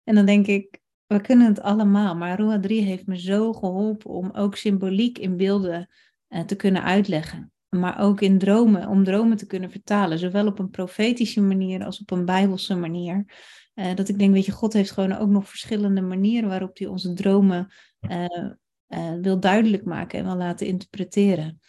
En 0.03 0.15
dan 0.15 0.25
denk 0.25 0.47
ik, 0.47 0.81
we 1.13 1.21
kunnen 1.21 1.47
het 1.47 1.61
allemaal, 1.61 2.15
maar 2.15 2.39
Rua 2.39 2.59
3 2.59 2.81
heeft 2.81 3.05
me 3.05 3.19
zo 3.19 3.53
geholpen 3.53 4.09
om 4.09 4.31
ook 4.31 4.55
symboliek 4.55 5.17
in 5.17 5.37
beelden 5.37 5.89
uh, 6.29 6.41
te 6.41 6.55
kunnen 6.55 6.83
uitleggen. 6.83 7.51
Maar 7.69 7.99
ook 7.99 8.21
in 8.21 8.37
dromen, 8.37 8.87
om 8.87 9.03
dromen 9.03 9.37
te 9.37 9.45
kunnen 9.45 9.71
vertalen, 9.71 10.19
zowel 10.19 10.47
op 10.47 10.59
een 10.59 10.69
profetische 10.69 11.41
manier 11.41 11.83
als 11.83 11.99
op 11.99 12.11
een 12.11 12.25
bijbelse 12.25 12.75
manier. 12.75 13.25
Uh, 13.75 13.95
dat 13.95 14.09
ik 14.09 14.19
denk, 14.19 14.33
weet 14.33 14.45
je, 14.45 14.51
God 14.51 14.73
heeft 14.73 14.91
gewoon 14.91 15.13
ook 15.13 15.29
nog 15.29 15.49
verschillende 15.49 16.01
manieren 16.01 16.49
waarop 16.49 16.77
hij 16.77 16.87
onze 16.87 17.13
dromen 17.13 17.73
uh, 17.99 18.27
wil 19.21 19.39
duidelijk 19.39 19.85
maken 19.85 20.19
en 20.19 20.25
wil 20.25 20.35
laten 20.35 20.67
interpreteren. 20.67 21.59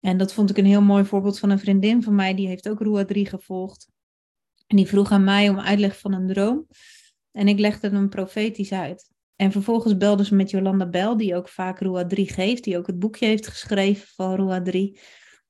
En 0.00 0.16
dat 0.16 0.32
vond 0.32 0.50
ik 0.50 0.58
een 0.58 0.64
heel 0.64 0.82
mooi 0.82 1.04
voorbeeld 1.04 1.38
van 1.38 1.50
een 1.50 1.58
vriendin 1.58 2.02
van 2.02 2.14
mij, 2.14 2.34
die 2.34 2.46
heeft 2.46 2.68
ook 2.68 2.80
Rua 2.80 3.04
3 3.04 3.26
gevolgd. 3.26 3.88
En 4.66 4.76
die 4.76 4.86
vroeg 4.86 5.10
aan 5.10 5.24
mij 5.24 5.48
om 5.48 5.58
uitleg 5.58 5.98
van 5.98 6.12
een 6.12 6.26
droom. 6.26 6.66
En 7.32 7.48
ik 7.48 7.58
legde 7.58 7.88
hem 7.88 8.08
profetisch 8.08 8.72
uit. 8.72 9.10
En 9.36 9.52
vervolgens 9.52 9.96
belde 9.96 10.24
ze 10.24 10.34
met 10.34 10.50
Jolanda 10.50 10.88
Bel, 10.88 11.16
die 11.16 11.36
ook 11.36 11.48
vaak 11.48 11.80
Rua 11.80 12.06
3 12.06 12.28
geeft, 12.28 12.64
die 12.64 12.78
ook 12.78 12.86
het 12.86 12.98
boekje 12.98 13.26
heeft 13.26 13.46
geschreven 13.46 14.06
van 14.14 14.34
Rua 14.34 14.62
3. 14.62 15.00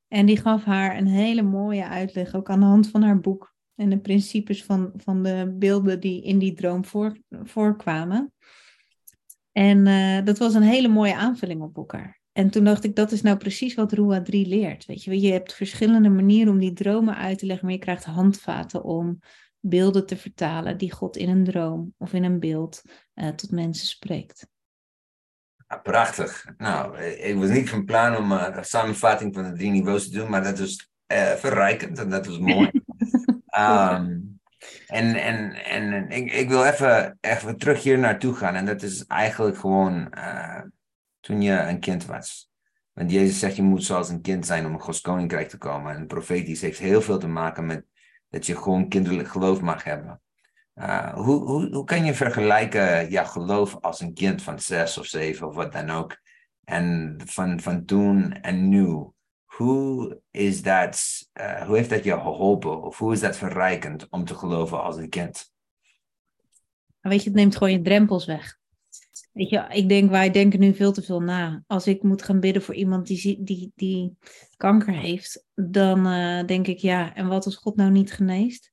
En 0.09 0.27
die 0.27 0.37
gaf 0.37 0.65
haar 0.65 0.97
een 0.97 1.07
hele 1.07 1.43
mooie 1.43 1.87
uitleg, 1.87 2.35
ook 2.35 2.51
aan 2.51 2.61
de 2.61 2.67
hand 2.67 2.91
van 2.91 3.03
haar 3.03 3.21
boek. 3.21 3.55
En 3.75 3.91
de 3.91 3.99
principes 3.99 4.65
van, 4.65 4.93
van 4.97 5.23
de 5.23 5.55
beelden 5.59 6.01
die 6.01 6.23
in 6.23 6.39
die 6.39 6.53
droom 6.53 6.85
voor, 6.85 7.17
voorkwamen. 7.29 8.33
En 9.53 9.87
uh, 9.87 10.25
dat 10.25 10.39
was 10.39 10.55
een 10.55 10.63
hele 10.63 10.89
mooie 10.89 11.15
aanvulling 11.15 11.63
op 11.63 11.77
elkaar. 11.77 12.21
En 12.33 12.51
toen 12.51 12.65
dacht 12.65 12.85
ik, 12.85 12.97
dat 12.97 13.13
is 13.13 13.23
nou 13.23 13.37
precies 13.37 13.75
wat 13.75 13.93
Rua 13.93 14.23
3 14.23 14.47
leert. 14.47 14.87
Weet 14.87 15.05
je, 15.05 15.21
je 15.21 15.33
hebt 15.33 15.55
verschillende 15.55 16.09
manieren 16.09 16.53
om 16.53 16.59
die 16.59 16.73
dromen 16.73 17.17
uit 17.17 17.39
te 17.39 17.47
leggen, 17.47 17.65
maar 17.65 17.75
je 17.75 17.81
krijgt 17.81 18.05
handvaten 18.05 18.85
om 18.85 19.19
beelden 19.69 20.07
te 20.07 20.17
vertalen 20.17 20.79
die 20.79 20.93
God 20.93 21.17
in 21.17 21.29
een 21.29 21.45
droom 21.45 21.95
of 21.99 22.13
in 22.13 22.25
een 22.25 22.41
beeld 22.41 22.83
uh, 23.15 23.29
tot 23.29 23.51
mensen 23.51 23.87
spreekt. 23.87 24.47
prachtig. 25.83 26.47
Nou, 26.57 26.99
ik 26.99 27.37
was 27.37 27.49
niet 27.49 27.71
van 27.71 27.85
plan 27.85 28.17
om 28.17 28.33
uh, 28.33 28.47
een 28.51 28.65
samenvatting 28.65 29.35
van 29.35 29.45
de 29.45 29.53
drie 29.53 29.71
niveaus 29.71 30.05
te 30.05 30.19
doen, 30.19 30.31
maar 30.31 30.43
dat 30.43 30.59
was 30.59 30.91
uh, 31.13 31.33
verrijkend 31.33 31.99
en 31.99 32.11
dat 32.11 32.27
was 32.27 32.39
mooi. 32.39 32.71
um, 33.59 34.41
en 34.87 35.15
en, 35.15 35.65
en 35.65 36.09
ik, 36.11 36.33
ik 36.33 36.49
wil 36.49 36.65
even, 36.65 37.19
even 37.21 37.57
terug 37.57 37.83
hier 37.83 37.99
naartoe 37.99 38.35
gaan. 38.35 38.55
En 38.55 38.65
dat 38.65 38.83
is 38.83 39.05
eigenlijk 39.07 39.59
gewoon 39.59 40.13
toen 41.21 41.43
je 41.43 41.53
een 41.53 41.81
kind 41.81 42.07
was. 42.07 42.49
Want 42.93 43.11
Jezus 43.11 43.39
zegt, 43.39 43.57
je 43.57 43.63
moet 43.63 43.85
zoals 43.85 44.09
een 44.09 44.21
kind 44.21 44.47
zijn 44.47 44.67
om 44.67 44.73
een 44.73 44.81
Gods 44.81 45.01
koninkrijk 45.01 45.49
te 45.49 45.59
komen. 45.59 45.95
En 45.95 46.07
profetisch 46.07 46.61
heeft 46.61 46.79
heel 46.79 47.03
veel 47.03 47.19
te 47.19 47.29
maken 47.29 47.67
met 47.67 47.85
dat 48.29 48.47
je 48.47 48.57
gewoon 48.57 48.89
kinderlijk 48.89 49.29
geloof 49.29 49.61
mag 49.61 49.85
hebben. 49.85 50.21
Uh, 50.75 51.15
hoe, 51.15 51.45
hoe, 51.45 51.69
hoe 51.75 51.85
kan 51.85 52.05
je 52.05 52.15
vergelijken 52.15 53.11
jouw 53.11 53.25
geloof 53.25 53.77
als 53.81 54.01
een 54.01 54.15
kind 54.15 54.43
van 54.43 54.59
zes 54.59 54.99
of 54.99 55.07
zeven 55.07 55.47
of 55.47 55.55
wat 55.55 55.73
dan 55.73 55.91
ook? 55.91 56.17
En 56.65 57.17
van, 57.25 57.61
van 57.61 57.85
toen 57.85 58.33
en 58.33 58.69
nu. 58.69 59.11
Hoe, 59.45 60.21
is 60.31 60.63
dat, 60.63 61.27
uh, 61.41 61.67
hoe 61.67 61.77
heeft 61.77 61.91
dat 61.91 62.05
je 62.05 62.13
geholpen? 62.13 62.83
Of 62.83 62.99
hoe 62.99 63.13
is 63.13 63.21
dat 63.21 63.37
verrijkend 63.37 64.09
om 64.09 64.25
te 64.25 64.35
geloven 64.35 64.83
als 64.83 64.97
een 64.97 65.09
kind? 65.09 65.53
Weet 67.01 67.23
je, 67.23 67.29
het 67.29 67.39
neemt 67.39 67.57
gewoon 67.57 67.73
je 67.73 67.83
drempels 67.83 68.27
weg. 68.27 68.58
Weet 69.33 69.51
je, 69.51 69.67
ik 69.71 69.89
denk, 69.89 70.11
wij 70.11 70.31
denken 70.31 70.61
nu 70.61 70.75
veel 70.75 70.93
te 70.93 71.03
veel 71.03 71.21
na. 71.21 71.63
Als 71.67 71.87
ik 71.87 72.03
moet 72.03 72.23
gaan 72.23 72.41
bidden 72.41 72.63
voor 72.63 72.75
iemand 72.75 73.07
die, 73.07 73.43
die, 73.43 73.73
die 73.75 74.17
kanker 74.57 74.95
heeft, 74.95 75.47
dan 75.55 76.07
uh, 76.07 76.45
denk 76.45 76.67
ik, 76.67 76.79
ja, 76.79 77.15
en 77.15 77.27
wat 77.27 77.45
als 77.45 77.57
God 77.57 77.77
nou 77.77 77.91
niet 77.91 78.13
geneest? 78.13 78.73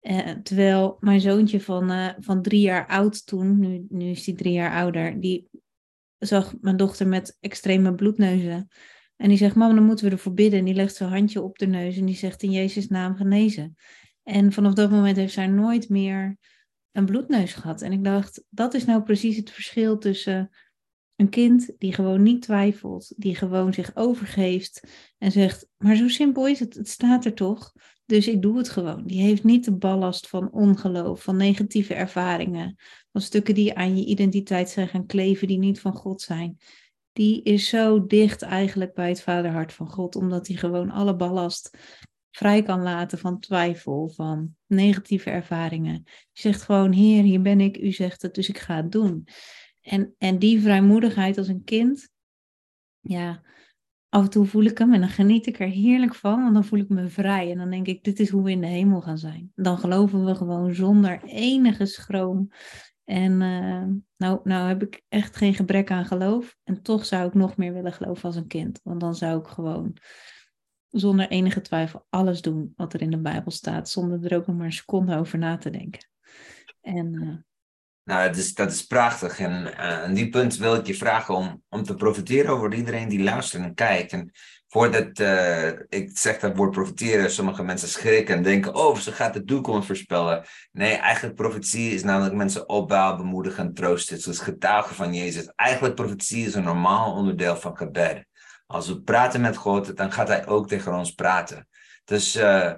Uh, 0.00 0.30
terwijl 0.30 0.96
mijn 1.00 1.20
zoontje 1.20 1.60
van, 1.60 1.90
uh, 1.90 2.08
van 2.18 2.42
drie 2.42 2.60
jaar 2.60 2.86
oud 2.86 3.26
toen, 3.26 3.58
nu, 3.58 3.86
nu 3.88 4.10
is 4.10 4.26
hij 4.26 4.34
drie 4.34 4.52
jaar 4.52 4.74
ouder, 4.74 5.20
die 5.20 5.48
zag 6.18 6.54
mijn 6.60 6.76
dochter 6.76 7.08
met 7.08 7.36
extreme 7.40 7.94
bloedneuzen. 7.94 8.68
En 9.16 9.28
die 9.28 9.38
zegt, 9.38 9.54
mama, 9.54 9.74
dan 9.74 9.84
moeten 9.84 10.04
we 10.04 10.10
ervoor 10.10 10.34
bidden. 10.34 10.58
En 10.58 10.64
die 10.64 10.74
legt 10.74 10.94
zijn 10.94 11.10
handje 11.10 11.42
op 11.42 11.58
de 11.58 11.66
neus 11.66 11.96
en 11.96 12.04
die 12.04 12.16
zegt 12.16 12.42
in 12.42 12.50
Jezus' 12.50 12.88
naam 12.88 13.16
genezen. 13.16 13.76
En 14.22 14.52
vanaf 14.52 14.74
dat 14.74 14.90
moment 14.90 15.16
heeft 15.16 15.32
zij 15.32 15.46
nooit 15.46 15.88
meer 15.88 16.36
een 16.94 17.06
bloedneus 17.06 17.52
gehad. 17.52 17.82
En 17.82 17.92
ik 17.92 18.04
dacht, 18.04 18.44
dat 18.48 18.74
is 18.74 18.84
nou 18.84 19.02
precies 19.02 19.36
het 19.36 19.50
verschil 19.50 19.98
tussen 19.98 20.50
een 21.16 21.28
kind 21.28 21.72
die 21.78 21.92
gewoon 21.92 22.22
niet 22.22 22.42
twijfelt, 22.42 23.12
die 23.16 23.34
gewoon 23.34 23.72
zich 23.72 23.90
overgeeft 23.96 24.82
en 25.18 25.32
zegt, 25.32 25.68
maar 25.76 25.96
zo 25.96 26.08
simpel 26.08 26.48
is 26.48 26.60
het, 26.60 26.74
het 26.74 26.88
staat 26.88 27.24
er 27.24 27.34
toch, 27.34 27.72
dus 28.06 28.28
ik 28.28 28.42
doe 28.42 28.58
het 28.58 28.68
gewoon. 28.68 29.06
Die 29.06 29.20
heeft 29.20 29.44
niet 29.44 29.64
de 29.64 29.76
ballast 29.76 30.28
van 30.28 30.52
ongeloof, 30.52 31.22
van 31.22 31.36
negatieve 31.36 31.94
ervaringen, 31.94 32.76
van 33.12 33.20
stukken 33.20 33.54
die 33.54 33.74
aan 33.74 33.96
je 33.96 34.04
identiteit 34.04 34.70
zijn 34.70 34.88
gaan 34.88 35.06
kleven, 35.06 35.48
die 35.48 35.58
niet 35.58 35.80
van 35.80 35.94
God 35.94 36.22
zijn. 36.22 36.58
Die 37.12 37.42
is 37.42 37.68
zo 37.68 38.06
dicht 38.06 38.42
eigenlijk 38.42 38.94
bij 38.94 39.08
het 39.08 39.22
vaderhart 39.22 39.72
van 39.72 39.90
God, 39.90 40.16
omdat 40.16 40.46
hij 40.46 40.56
gewoon 40.56 40.90
alle 40.90 41.16
ballast 41.16 41.78
vrij 42.36 42.62
kan 42.62 42.82
laten 42.82 43.18
van 43.18 43.40
twijfel, 43.40 44.08
van 44.08 44.56
negatieve 44.66 45.30
ervaringen. 45.30 46.02
Je 46.04 46.40
zegt 46.40 46.62
gewoon, 46.62 46.92
Heer, 46.92 47.22
hier 47.22 47.42
ben 47.42 47.60
ik, 47.60 47.78
u 47.78 47.92
zegt 47.92 48.22
het, 48.22 48.34
dus 48.34 48.48
ik 48.48 48.58
ga 48.58 48.76
het 48.76 48.92
doen. 48.92 49.26
En, 49.80 50.14
en 50.18 50.38
die 50.38 50.60
vrijmoedigheid 50.60 51.38
als 51.38 51.48
een 51.48 51.64
kind, 51.64 52.08
ja, 53.00 53.42
af 54.08 54.22
en 54.22 54.30
toe 54.30 54.46
voel 54.46 54.62
ik 54.62 54.78
hem 54.78 54.92
en 54.92 55.00
dan 55.00 55.08
geniet 55.08 55.46
ik 55.46 55.60
er 55.60 55.68
heerlijk 55.68 56.14
van, 56.14 56.42
want 56.42 56.54
dan 56.54 56.64
voel 56.64 56.78
ik 56.78 56.88
me 56.88 57.08
vrij. 57.08 57.50
En 57.50 57.58
dan 57.58 57.70
denk 57.70 57.86
ik, 57.86 58.04
dit 58.04 58.20
is 58.20 58.28
hoe 58.28 58.42
we 58.42 58.50
in 58.50 58.60
de 58.60 58.66
hemel 58.66 59.00
gaan 59.00 59.18
zijn. 59.18 59.52
Dan 59.54 59.78
geloven 59.78 60.24
we 60.24 60.34
gewoon 60.34 60.74
zonder 60.74 61.22
enige 61.24 61.86
schroom. 61.86 62.48
En 63.04 63.32
uh, 63.40 63.84
nou, 64.16 64.40
nou 64.44 64.68
heb 64.68 64.82
ik 64.82 65.02
echt 65.08 65.36
geen 65.36 65.54
gebrek 65.54 65.90
aan 65.90 66.04
geloof. 66.04 66.56
En 66.64 66.82
toch 66.82 67.04
zou 67.04 67.26
ik 67.26 67.34
nog 67.34 67.56
meer 67.56 67.72
willen 67.72 67.92
geloven 67.92 68.24
als 68.24 68.36
een 68.36 68.46
kind. 68.46 68.80
Want 68.82 69.00
dan 69.00 69.14
zou 69.14 69.40
ik 69.40 69.46
gewoon 69.46 69.96
zonder 70.94 71.28
enige 71.28 71.60
twijfel 71.60 72.06
alles 72.10 72.42
doen 72.42 72.72
wat 72.76 72.92
er 72.92 73.00
in 73.00 73.10
de 73.10 73.20
Bijbel 73.20 73.50
staat. 73.50 73.88
Zonder 73.88 74.32
er 74.32 74.36
ook 74.36 74.46
nog 74.46 74.56
maar 74.56 74.66
een 74.66 74.72
seconde 74.72 75.18
over 75.18 75.38
na 75.38 75.56
te 75.56 75.70
denken. 75.70 76.08
En 76.80 77.12
uh, 77.12 77.34
nou, 78.04 78.28
dat 78.28 78.36
is, 78.36 78.54
dat 78.54 78.72
is 78.72 78.86
prachtig. 78.86 79.38
En 79.38 79.66
uh, 79.66 80.02
aan 80.02 80.14
die 80.14 80.28
punt 80.28 80.56
wil 80.56 80.74
ik 80.74 80.86
je 80.86 80.94
vragen 80.94 81.34
om, 81.34 81.62
om 81.68 81.82
te 81.82 81.94
profiteren 81.94 82.50
over 82.50 82.74
iedereen 82.74 83.08
die 83.08 83.22
luistert 83.22 83.62
en 83.62 83.74
kijkt. 83.74 84.12
En 84.12 84.32
voordat 84.68 85.18
uh, 85.18 85.68
ik 85.88 86.10
zeg 86.12 86.38
dat 86.38 86.56
woord 86.56 86.70
profiteren, 86.70 87.30
sommige 87.30 87.62
mensen 87.62 87.88
schrikken 87.88 88.36
en 88.36 88.42
denken, 88.42 88.74
oh, 88.74 88.96
ze 88.96 89.12
gaat 89.12 89.34
de 89.34 89.44
toekomst 89.44 89.86
voorspellen. 89.86 90.44
Nee, 90.72 90.94
eigenlijk 90.94 91.34
profetie 91.34 91.90
is 91.90 92.02
namelijk 92.02 92.34
mensen 92.34 92.68
opbouwen, 92.68 93.16
bemoedigen, 93.16 93.74
troosten. 93.74 94.16
Het 94.16 94.26
is 94.26 94.38
getuigen 94.38 94.94
van 94.94 95.14
Jezus. 95.14 95.52
Eigenlijk 95.54 95.94
profetie 95.94 96.46
is 96.46 96.54
een 96.54 96.64
normaal 96.64 97.14
onderdeel 97.14 97.56
van 97.56 97.76
gebed. 97.76 98.26
Als 98.66 98.88
we 98.88 99.02
praten 99.02 99.40
met 99.40 99.56
God, 99.56 99.96
dan 99.96 100.12
gaat 100.12 100.28
hij 100.28 100.46
ook 100.46 100.68
tegen 100.68 100.94
ons 100.94 101.12
praten. 101.12 101.68
Dus 102.04 102.36
uh, 102.36 102.72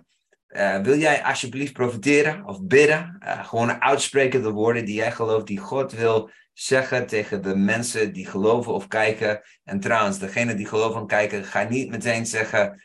uh, 0.49 0.81
wil 0.81 0.99
jij 0.99 1.25
alsjeblieft 1.25 1.73
profiteren 1.73 2.45
of 2.45 2.63
bidden? 2.63 3.17
Uh, 3.25 3.47
gewoon 3.47 3.83
uitspreken 3.83 4.43
de 4.43 4.51
woorden 4.51 4.85
die 4.85 4.95
jij 4.95 5.13
gelooft, 5.13 5.47
die 5.47 5.59
God 5.59 5.93
wil 5.93 6.31
zeggen 6.53 7.07
tegen 7.07 7.43
de 7.43 7.57
mensen 7.57 8.13
die 8.13 8.27
geloven 8.27 8.73
of 8.73 8.89
kijken. 8.89 9.41
En 9.65 9.81
trouwens, 9.81 10.19
degene 10.19 10.55
die 10.55 10.67
geloven 10.67 11.01
en 11.01 11.07
kijken, 11.07 11.45
ga 11.45 11.63
niet 11.63 11.91
meteen 11.91 12.27
zeggen 12.27 12.81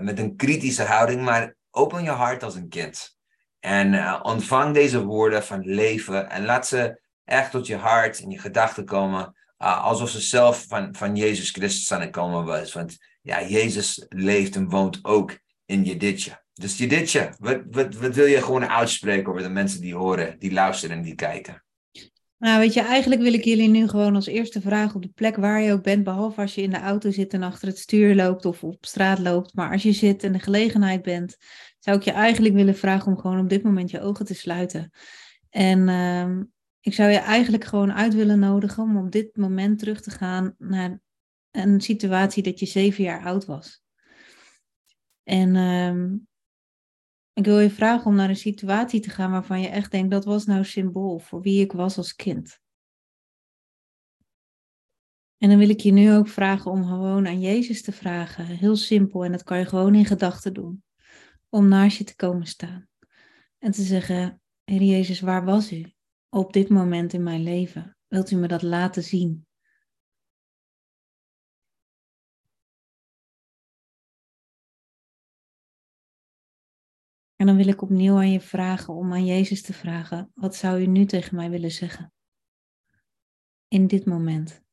met 0.00 0.18
een 0.18 0.36
kritische 0.36 0.82
houding, 0.82 1.22
maar 1.22 1.54
open 1.70 2.02
je 2.02 2.10
hart 2.10 2.42
als 2.42 2.54
een 2.54 2.68
kind. 2.68 3.16
En 3.60 4.22
ontvang 4.22 4.74
deze 4.74 5.04
woorden 5.04 5.44
van 5.44 5.60
leven 5.60 6.30
en 6.30 6.44
laat 6.44 6.66
ze 6.66 7.00
echt 7.24 7.50
tot 7.50 7.66
je 7.66 7.76
hart 7.76 8.20
en 8.20 8.30
je 8.30 8.38
gedachten 8.38 8.84
komen, 8.84 9.37
alsof 9.58 10.10
ze 10.10 10.20
zelf 10.20 10.64
van, 10.68 10.94
van 10.94 11.16
Jezus 11.16 11.50
Christus 11.50 11.92
aan 11.92 12.00
het 12.00 12.10
komen 12.10 12.44
was. 12.44 12.72
Want 12.72 12.96
ja, 13.22 13.48
Jezus 13.48 14.06
leeft 14.08 14.56
en 14.56 14.68
woont 14.68 14.98
ook 15.02 15.38
in 15.64 15.84
je 15.84 15.96
ditje. 15.96 16.42
Dus 16.54 16.78
Juditje, 16.78 17.32
wat, 17.38 17.60
wat, 17.70 17.94
wat 17.94 18.14
wil 18.14 18.26
je 18.26 18.42
gewoon 18.42 18.66
uitspreken 18.66 19.28
over 19.28 19.42
de 19.42 19.48
mensen 19.48 19.80
die 19.80 19.94
horen, 19.94 20.38
die 20.38 20.52
luisteren 20.52 20.96
en 20.96 21.02
die 21.02 21.14
kijken? 21.14 21.62
Nou, 22.38 22.58
weet 22.58 22.74
je, 22.74 22.80
eigenlijk 22.80 23.22
wil 23.22 23.32
ik 23.32 23.44
jullie 23.44 23.68
nu 23.68 23.88
gewoon 23.88 24.14
als 24.14 24.26
eerste 24.26 24.60
vragen 24.60 24.94
op 24.94 25.02
de 25.02 25.10
plek 25.14 25.36
waar 25.36 25.60
je 25.60 25.72
ook 25.72 25.82
bent, 25.82 26.04
behalve 26.04 26.40
als 26.40 26.54
je 26.54 26.62
in 26.62 26.70
de 26.70 26.80
auto 26.80 27.10
zit 27.10 27.32
en 27.32 27.42
achter 27.42 27.68
het 27.68 27.78
stuur 27.78 28.14
loopt 28.14 28.44
of 28.44 28.62
op 28.62 28.86
straat 28.86 29.18
loopt. 29.18 29.54
Maar 29.54 29.72
als 29.72 29.82
je 29.82 29.92
zit 29.92 30.22
en 30.22 30.32
de 30.32 30.38
gelegenheid 30.38 31.02
bent, 31.02 31.36
zou 31.78 31.96
ik 31.96 32.02
je 32.02 32.10
eigenlijk 32.10 32.54
willen 32.54 32.76
vragen 32.76 33.12
om 33.12 33.18
gewoon 33.18 33.40
op 33.40 33.48
dit 33.48 33.62
moment 33.62 33.90
je 33.90 34.00
ogen 34.00 34.24
te 34.24 34.34
sluiten. 34.34 34.90
En 35.50 35.88
uh, 35.88 36.42
ik 36.80 36.94
zou 36.94 37.10
je 37.10 37.18
eigenlijk 37.18 37.64
gewoon 37.64 37.92
uit 37.92 38.14
willen 38.14 38.38
nodigen 38.38 38.82
om 38.82 38.96
op 38.96 39.10
dit 39.10 39.36
moment 39.36 39.78
terug 39.78 40.00
te 40.00 40.10
gaan 40.10 40.54
naar 40.58 41.00
een 41.50 41.80
situatie 41.80 42.42
dat 42.42 42.58
je 42.58 42.66
zeven 42.66 43.04
jaar 43.04 43.24
oud 43.24 43.44
was. 43.44 43.82
En 45.22 45.54
uh, 45.54 46.18
ik 47.32 47.44
wil 47.44 47.58
je 47.58 47.70
vragen 47.70 48.06
om 48.06 48.14
naar 48.14 48.28
een 48.28 48.36
situatie 48.36 49.00
te 49.00 49.10
gaan 49.10 49.30
waarvan 49.30 49.60
je 49.60 49.68
echt 49.68 49.90
denkt, 49.90 50.10
dat 50.10 50.24
was 50.24 50.44
nou 50.44 50.64
symbool 50.64 51.18
voor 51.18 51.40
wie 51.40 51.60
ik 51.60 51.72
was 51.72 51.96
als 51.96 52.14
kind. 52.14 52.60
En 55.36 55.48
dan 55.48 55.58
wil 55.58 55.68
ik 55.68 55.80
je 55.80 55.92
nu 55.92 56.12
ook 56.12 56.28
vragen 56.28 56.70
om 56.70 56.84
gewoon 56.84 57.26
aan 57.26 57.40
Jezus 57.40 57.82
te 57.82 57.92
vragen. 57.92 58.46
Heel 58.46 58.76
simpel 58.76 59.24
en 59.24 59.32
dat 59.32 59.42
kan 59.42 59.58
je 59.58 59.64
gewoon 59.64 59.94
in 59.94 60.04
gedachten 60.04 60.54
doen. 60.54 60.82
Om 61.48 61.68
naast 61.68 61.98
je 61.98 62.04
te 62.04 62.16
komen 62.16 62.46
staan. 62.46 62.88
En 63.58 63.70
te 63.70 63.82
zeggen, 63.82 64.40
Heer 64.64 64.82
Jezus, 64.82 65.20
waar 65.20 65.44
was 65.44 65.72
u 65.72 65.97
op 66.28 66.52
dit 66.52 66.68
moment 66.68 67.12
in 67.12 67.22
mijn 67.22 67.42
leven? 67.42 67.96
Wilt 68.06 68.30
u 68.30 68.36
me 68.36 68.48
dat 68.48 68.62
laten 68.62 69.02
zien? 69.02 69.46
En 77.36 77.46
dan 77.46 77.56
wil 77.56 77.68
ik 77.68 77.82
opnieuw 77.82 78.16
aan 78.16 78.30
je 78.30 78.40
vragen 78.40 78.94
om 78.94 79.12
aan 79.12 79.24
Jezus 79.24 79.62
te 79.62 79.72
vragen, 79.72 80.30
wat 80.34 80.56
zou 80.56 80.80
u 80.80 80.86
nu 80.86 81.04
tegen 81.04 81.36
mij 81.36 81.50
willen 81.50 81.70
zeggen? 81.70 82.12
In 83.68 83.86
dit 83.86 84.06
moment. 84.06 84.67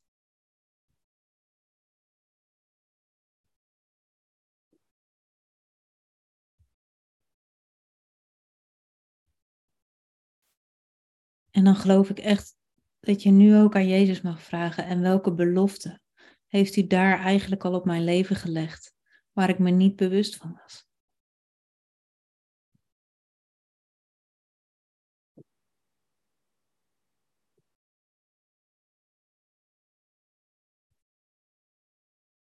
En 11.56 11.64
dan 11.64 11.76
geloof 11.76 12.10
ik 12.10 12.18
echt 12.18 12.56
dat 13.00 13.22
je 13.22 13.30
nu 13.30 13.56
ook 13.56 13.74
aan 13.74 13.88
Jezus 13.88 14.20
mag 14.20 14.42
vragen 14.42 14.84
en 14.84 15.00
welke 15.00 15.34
belofte 15.34 16.00
heeft 16.46 16.76
u 16.76 16.86
daar 16.86 17.18
eigenlijk 17.18 17.64
al 17.64 17.74
op 17.74 17.84
mijn 17.84 18.04
leven 18.04 18.36
gelegd, 18.36 18.94
waar 19.32 19.48
ik 19.48 19.58
me 19.58 19.70
niet 19.70 19.96
bewust 19.96 20.36
van 20.36 20.60
was. 20.62 20.86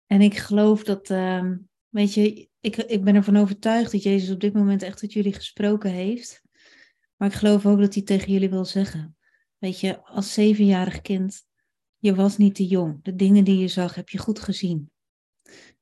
En 0.05 0.21
ik 0.21 0.37
geloof 0.37 0.83
dat, 0.83 1.09
uh, 1.09 1.51
weet 1.89 2.13
je, 2.13 2.49
ik, 2.59 2.75
ik 2.75 3.03
ben 3.03 3.15
ervan 3.15 3.37
overtuigd 3.37 3.91
dat 3.91 4.03
Jezus 4.03 4.31
op 4.31 4.39
dit 4.39 4.53
moment 4.53 4.83
echt 4.83 4.99
tot 4.99 5.13
jullie 5.13 5.33
gesproken 5.33 5.91
heeft. 5.91 6.49
Maar 7.21 7.29
ik 7.29 7.35
geloof 7.35 7.65
ook 7.65 7.79
dat 7.79 7.93
hij 7.93 8.03
tegen 8.03 8.31
jullie 8.31 8.49
wil 8.49 8.65
zeggen. 8.65 9.17
Weet 9.57 9.79
je, 9.79 10.03
als 10.03 10.33
zevenjarig 10.33 11.01
kind, 11.01 11.45
je 11.97 12.15
was 12.15 12.37
niet 12.37 12.55
te 12.55 12.67
jong. 12.67 13.03
De 13.03 13.15
dingen 13.15 13.43
die 13.43 13.57
je 13.57 13.67
zag, 13.67 13.95
heb 13.95 14.09
je 14.09 14.17
goed 14.17 14.39
gezien. 14.39 14.91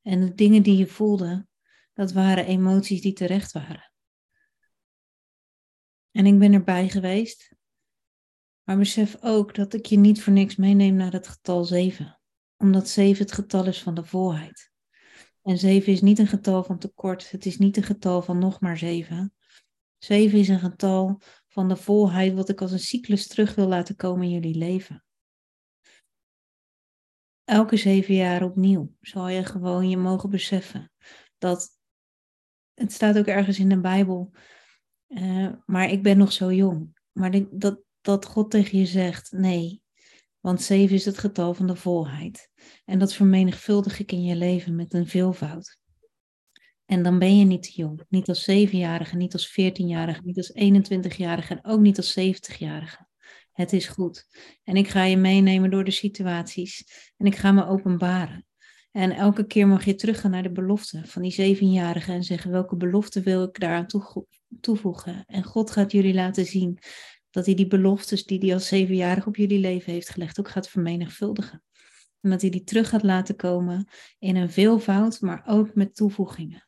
En 0.02 0.20
de 0.20 0.34
dingen 0.34 0.64
die 0.64 0.78
je 0.78 0.88
voelde, 0.88 1.48
dat 1.94 2.12
waren 2.12 2.46
emoties 2.46 3.02
die 3.02 3.14
terecht 3.14 3.52
waren. 3.52 3.92
En 6.12 6.26
ik 6.26 6.40
ben 6.40 6.54
erbij 6.54 6.90
geweest. 6.90 7.56
Maar 8.64 8.78
besef 8.78 9.18
ook 9.22 9.56
dat 9.56 9.74
ik 9.74 9.86
je 9.86 9.98
niet 9.98 10.24
voor 10.24 10.34
niks 10.34 10.56
meeneem 10.56 10.96
naar 10.96 11.12
het 11.12 11.28
getal 11.28 11.64
zeven 11.64 12.20
omdat 12.58 12.90
7 12.90 13.24
het 13.24 13.32
getal 13.32 13.66
is 13.66 13.82
van 13.82 13.94
de 13.94 14.04
volheid. 14.04 14.72
En 15.42 15.58
7 15.58 15.94
is 15.94 16.02
niet 16.02 16.20
een 16.20 16.28
getal 16.28 16.64
van 16.64 16.80
tekort. 16.80 17.32
Het 17.32 17.46
is 17.46 17.58
niet 17.58 17.78
een 17.78 17.84
getal 17.84 18.22
van 18.22 18.40
nog 18.40 18.60
maar 18.60 18.78
7. 18.78 19.34
7 20.00 20.40
is 20.40 20.48
een 20.48 20.60
getal 20.60 21.22
van 21.48 21.68
de 21.68 21.76
volheid 21.76 22.34
wat 22.34 22.50
ik 22.50 22.62
als 22.62 22.72
een 22.72 22.80
cyclus 22.80 23.28
terug 23.28 23.56
wil 23.56 23.68
laten 23.68 23.96
komen 23.96 24.24
in 24.24 24.32
jullie 24.32 24.56
leven. 24.56 25.04
Elke 27.44 27.78
zeven 27.78 28.14
jaar 28.14 28.44
opnieuw 28.44 28.96
zal 29.02 29.28
je 29.28 29.46
gewoon 29.46 29.90
je 29.90 29.98
mogen 29.98 30.30
beseffen 30.30 30.92
dat 31.38 31.70
het 32.74 32.94
staat 32.94 33.18
ook 33.18 33.26
ergens 33.26 33.60
in 33.60 33.70
de 33.70 33.80
Bijbel, 33.80 34.34
uh, 35.08 35.52
maar 35.66 35.90
ik 35.90 36.04
ben 36.04 36.18
nog 36.18 36.32
zo 36.32 36.54
jong. 36.54 36.98
Maar 37.12 37.32
dat, 37.52 37.82
dat 38.02 38.26
God 38.26 38.52
tegen 38.52 38.78
je 38.78 38.86
zegt, 38.86 39.32
nee, 39.32 39.82
want 40.40 40.62
7 40.62 40.96
is 40.96 41.06
het 41.06 41.18
getal 41.18 41.54
van 41.54 41.68
de 41.68 41.76
volheid. 41.76 42.50
En 42.86 43.00
dat 43.00 43.14
vermenigvuldig 43.14 44.00
ik 44.00 44.12
in 44.12 44.24
je 44.24 44.36
leven 44.36 44.76
met 44.76 44.94
een 44.94 45.08
veelvoud. 45.08 45.80
En 46.90 47.04
dan 47.04 47.20
ben 47.20 47.38
je 47.38 47.46
niet 47.46 47.64
te 47.64 47.72
jong. 47.76 48.06
Niet 48.08 48.30
als 48.30 48.50
7-jarige, 48.52 49.16
niet 49.16 49.34
als 49.34 49.52
14-jarige, 49.52 50.22
niet 50.24 50.38
als 50.38 50.52
21-jarige 50.52 51.54
en 51.54 51.66
ook 51.66 51.80
niet 51.80 51.98
als 51.98 52.20
70-jarige. 52.20 53.08
Het 53.52 53.74
is 53.74 53.88
goed. 53.88 54.28
En 54.64 54.76
ik 54.76 54.88
ga 54.88 55.04
je 55.04 55.18
meenemen 55.18 55.70
door 55.70 55.84
de 55.84 55.92
situaties. 55.92 56.84
En 57.18 57.26
ik 57.26 57.36
ga 57.36 57.52
me 57.52 57.66
openbaren. 57.66 58.46
En 58.92 59.12
elke 59.12 59.46
keer 59.46 59.68
mag 59.68 59.86
je 59.86 59.96
teruggaan 59.96 60.32
naar 60.32 60.44
de 60.44 60.52
belofte 60.52 61.02
van 61.06 61.22
die 61.22 61.58
7-jarige 61.58 62.12
en 62.12 62.24
zeggen 62.24 62.52
welke 62.52 62.76
belofte 62.76 63.22
wil 63.22 63.44
ik 63.44 63.60
daaraan 63.60 63.88
toevoegen. 64.60 65.24
En 65.26 65.44
God 65.44 65.72
gaat 65.72 65.92
jullie 65.92 66.14
laten 66.14 66.46
zien 66.46 66.80
dat 67.30 67.46
hij 67.46 67.56
die 67.56 67.68
beloftes 67.68 68.26
die 68.26 68.40
hij 68.40 68.54
als 68.54 68.68
zevenjarig 68.68 69.28
op 69.28 69.36
jullie 69.36 69.60
leven 69.60 69.94
heeft 69.94 70.10
gelegd 70.10 70.40
ook 70.40 70.50
gaat 70.50 70.70
vermenigvuldigen. 70.70 71.64
En 72.22 72.30
dat 72.30 72.42
hij 72.42 72.50
die 72.50 72.64
terug 72.64 72.90
gaat 72.90 73.04
laten 73.04 73.36
komen 73.36 73.88
in 74.20 74.36
een 74.36 74.52
veelvoud, 74.52 75.22
maar 75.22 75.44
ook 75.46 75.76
met 75.76 75.96
toevoegingen. 75.96 76.68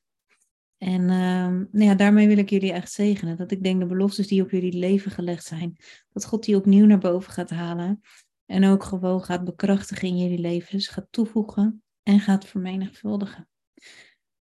En 0.83 1.01
uh, 1.01 1.47
nou 1.47 1.85
ja, 1.85 1.95
daarmee 1.95 2.27
wil 2.27 2.37
ik 2.37 2.49
jullie 2.49 2.71
echt 2.71 2.91
zegenen. 2.91 3.37
Dat 3.37 3.51
ik 3.51 3.63
denk 3.63 3.79
de 3.79 3.85
beloftes 3.85 4.27
die 4.27 4.41
op 4.41 4.51
jullie 4.51 4.73
leven 4.73 5.11
gelegd 5.11 5.43
zijn, 5.43 5.77
dat 6.09 6.25
God 6.25 6.43
die 6.43 6.55
opnieuw 6.55 6.85
naar 6.85 6.97
boven 6.97 7.33
gaat 7.33 7.49
halen. 7.49 8.01
En 8.45 8.65
ook 8.65 8.83
gewoon 8.83 9.23
gaat 9.23 9.43
bekrachtigen 9.43 10.07
in 10.07 10.17
jullie 10.17 10.39
levens, 10.39 10.87
gaat 10.87 11.07
toevoegen 11.09 11.83
en 12.03 12.19
gaat 12.19 12.45
vermenigvuldigen. 12.45 13.49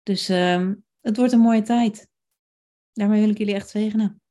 Dus 0.03 0.29
uh, 0.29 0.71
het 1.01 1.17
wordt 1.17 1.31
een 1.31 1.39
mooie 1.39 1.61
tijd. 1.61 2.07
Daarmee 2.93 3.21
wil 3.21 3.29
ik 3.29 3.37
jullie 3.37 3.55
echt 3.55 3.69
zegenen. 3.69 4.21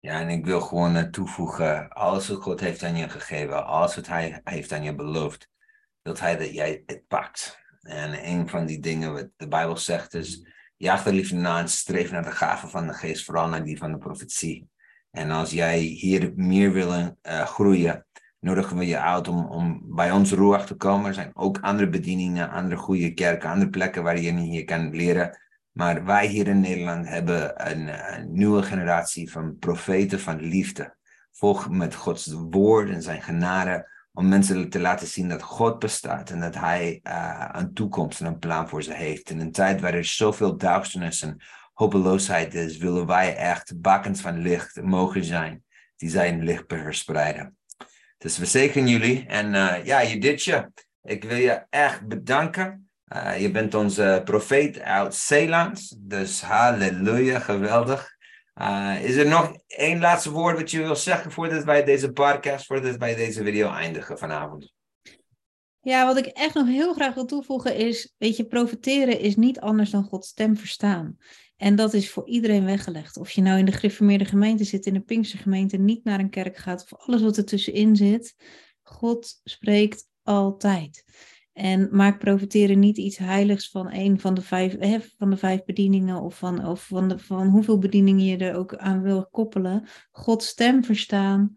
Ja, 0.00 0.20
en 0.20 0.28
ik 0.28 0.44
wil 0.44 0.60
gewoon 0.60 0.96
uh, 0.96 1.02
toevoegen, 1.02 1.88
alles 1.88 2.28
wat 2.28 2.42
God 2.42 2.60
heeft 2.60 2.82
aan 2.82 2.96
je 2.96 3.08
gegeven, 3.08 3.66
alles 3.66 3.94
wat 3.94 4.06
Hij 4.06 4.40
heeft 4.44 4.72
aan 4.72 4.82
je 4.82 4.94
beloofd, 4.94 5.48
dat 6.02 6.20
Hij 6.20 6.36
dat 6.36 6.52
jij 6.52 6.82
het 6.86 7.06
pakt. 7.06 7.62
En 7.80 8.28
een 8.28 8.48
van 8.48 8.66
die 8.66 8.80
dingen 8.80 9.12
wat 9.12 9.28
de 9.36 9.48
Bijbel 9.48 9.76
zegt 9.76 10.14
is, 10.14 10.52
jaag 10.76 11.06
er 11.06 11.12
liever 11.12 11.36
na 11.36 11.58
en 11.58 12.10
naar 12.10 12.24
de 12.24 12.30
gaven 12.30 12.70
van 12.70 12.86
de 12.86 12.92
geest, 12.92 13.24
vooral 13.24 13.48
naar 13.48 13.64
die 13.64 13.78
van 13.78 13.92
de 13.92 13.98
profetie. 13.98 14.68
En 15.10 15.30
als 15.30 15.50
jij 15.50 15.78
hier 15.78 16.32
meer 16.36 16.72
wil 16.72 16.92
uh, 16.92 17.12
groeien, 17.46 18.06
nodigen 18.40 18.76
we 18.76 18.86
je 18.86 18.98
uit 18.98 19.28
om, 19.28 19.46
om 19.46 19.82
bij 19.94 20.10
ons 20.10 20.32
Ruach 20.32 20.66
te 20.66 20.74
komen. 20.74 21.06
Er 21.06 21.14
zijn 21.14 21.30
ook 21.34 21.58
andere 21.60 21.88
bedieningen, 21.88 22.50
andere 22.50 22.76
goede 22.76 23.14
kerken, 23.14 23.50
andere 23.50 23.70
plekken 23.70 24.02
waar 24.02 24.20
je 24.20 24.32
hier 24.32 24.64
kan 24.64 24.94
leren. 24.94 25.38
Maar 25.72 26.04
wij 26.04 26.26
hier 26.26 26.48
in 26.48 26.60
Nederland 26.60 27.08
hebben 27.08 27.70
een, 27.70 28.14
een 28.14 28.32
nieuwe 28.32 28.62
generatie 28.62 29.30
van 29.30 29.58
profeten 29.58 30.20
van 30.20 30.40
liefde. 30.40 30.96
Volg 31.32 31.70
met 31.70 31.94
Gods 31.94 32.32
woord 32.32 32.88
en 32.88 33.02
zijn 33.02 33.22
genade 33.22 33.88
om 34.14 34.28
mensen 34.28 34.68
te 34.68 34.80
laten 34.80 35.06
zien 35.06 35.28
dat 35.28 35.42
God 35.42 35.78
bestaat 35.78 36.30
en 36.30 36.40
dat 36.40 36.54
Hij 36.54 37.00
uh, 37.02 37.48
een 37.52 37.74
toekomst 37.74 38.20
en 38.20 38.26
een 38.26 38.38
plan 38.38 38.68
voor 38.68 38.82
ze 38.82 38.94
heeft. 38.94 39.30
In 39.30 39.40
een 39.40 39.52
tijd 39.52 39.80
waar 39.80 39.94
er 39.94 40.04
zoveel 40.04 40.56
duisternis 40.56 41.22
en 41.22 41.40
hopeloosheid 41.72 42.54
is, 42.54 42.76
willen 42.76 43.06
wij 43.06 43.36
echt 43.36 43.80
bakkens 43.80 44.20
van 44.20 44.38
licht 44.38 44.82
mogen 44.82 45.24
zijn 45.24 45.64
die 45.96 46.10
zijn 46.10 46.44
licht 46.44 46.64
verspreiden. 46.66 47.56
Dus 48.18 48.38
we 48.38 48.46
zegenen 48.46 48.88
jullie 48.88 49.26
en 49.26 49.54
uh, 49.54 49.84
ja, 49.84 50.04
Judithje, 50.04 50.72
ik 51.02 51.24
wil 51.24 51.36
je 51.36 51.66
echt 51.70 52.06
bedanken. 52.08 52.88
Uh, 53.12 53.40
je 53.40 53.50
bent 53.50 53.74
onze 53.74 54.20
profeet 54.24 54.80
uit 54.80 55.14
Zeeland, 55.14 55.96
dus 55.98 56.42
halleluja, 56.42 57.38
geweldig. 57.38 58.13
Uh, 58.60 59.04
is 59.04 59.16
er 59.16 59.26
nog 59.26 59.56
één 59.66 60.00
laatste 60.00 60.30
woord 60.30 60.56
wat 60.56 60.70
je 60.70 60.78
wil 60.78 60.96
zeggen 60.96 61.32
voordat 61.32 61.64
wij 61.64 61.84
deze 61.84 62.12
podcast, 62.12 62.66
voordat 62.66 62.96
wij 62.96 63.14
deze 63.14 63.42
video 63.42 63.70
eindigen 63.70 64.18
vanavond? 64.18 64.72
Ja, 65.80 66.06
wat 66.06 66.16
ik 66.16 66.26
echt 66.26 66.54
nog 66.54 66.66
heel 66.66 66.94
graag 66.94 67.14
wil 67.14 67.24
toevoegen 67.24 67.76
is, 67.76 68.14
weet 68.18 68.36
je, 68.36 68.46
profiteren 68.46 69.20
is 69.20 69.36
niet 69.36 69.60
anders 69.60 69.90
dan 69.90 70.04
Gods 70.04 70.28
stem 70.28 70.56
verstaan. 70.56 71.16
En 71.56 71.76
dat 71.76 71.94
is 71.94 72.10
voor 72.10 72.26
iedereen 72.26 72.64
weggelegd. 72.64 73.16
Of 73.16 73.30
je 73.30 73.42
nou 73.42 73.58
in 73.58 73.64
de 73.64 73.72
gereformeerde 73.72 74.24
gemeente 74.24 74.64
zit, 74.64 74.86
in 74.86 74.94
de 74.94 75.00
Pinkstergemeente, 75.00 75.76
niet 75.76 76.04
naar 76.04 76.18
een 76.18 76.30
kerk 76.30 76.56
gaat, 76.56 76.82
of 76.82 76.98
alles 76.98 77.22
wat 77.22 77.36
er 77.36 77.44
tussenin 77.44 77.96
zit. 77.96 78.34
God 78.82 79.40
spreekt 79.44 80.06
altijd. 80.22 81.04
En 81.54 81.88
maak 81.90 82.18
profiteren 82.18 82.78
niet 82.78 82.98
iets 82.98 83.16
heiligs 83.16 83.70
van 83.70 83.92
een 83.92 84.20
van 84.20 84.34
de 84.34 84.42
vijf, 84.42 84.76
van 85.18 85.30
de 85.30 85.36
vijf 85.36 85.64
bedieningen 85.64 86.20
of, 86.20 86.38
van, 86.38 86.66
of 86.66 86.86
van, 86.86 87.08
de, 87.08 87.18
van 87.18 87.46
hoeveel 87.46 87.78
bedieningen 87.78 88.24
je 88.24 88.36
er 88.36 88.56
ook 88.56 88.76
aan 88.76 89.02
wil 89.02 89.26
koppelen. 89.30 89.84
Gods 90.10 90.46
stem 90.46 90.84
verstaan 90.84 91.54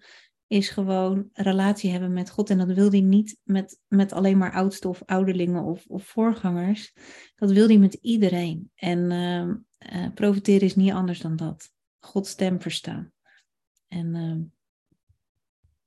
is 0.47 0.69
gewoon 0.69 1.29
relatie 1.33 1.91
hebben 1.91 2.13
met 2.13 2.29
God. 2.29 2.49
En 2.49 2.57
dat 2.57 2.73
wil 2.73 2.89
hij 2.89 3.01
niet 3.01 3.39
met, 3.43 3.79
met 3.87 4.13
alleen 4.13 4.37
maar 4.37 4.53
oudste 4.53 4.87
of 4.87 5.01
ouderlingen 5.05 5.63
of, 5.63 5.85
of 5.87 6.03
voorgangers. 6.03 6.93
Dat 7.35 7.51
wil 7.51 7.67
hij 7.67 7.77
met 7.77 7.93
iedereen. 7.93 8.71
En 8.75 9.11
uh, 9.11 10.07
profiteren 10.13 10.61
is 10.61 10.75
niet 10.75 10.91
anders 10.91 11.19
dan 11.19 11.35
dat. 11.35 11.71
Gods 11.99 12.29
stem 12.29 12.61
verstaan. 12.61 13.11
En 13.87 14.15
uh, 14.15 14.35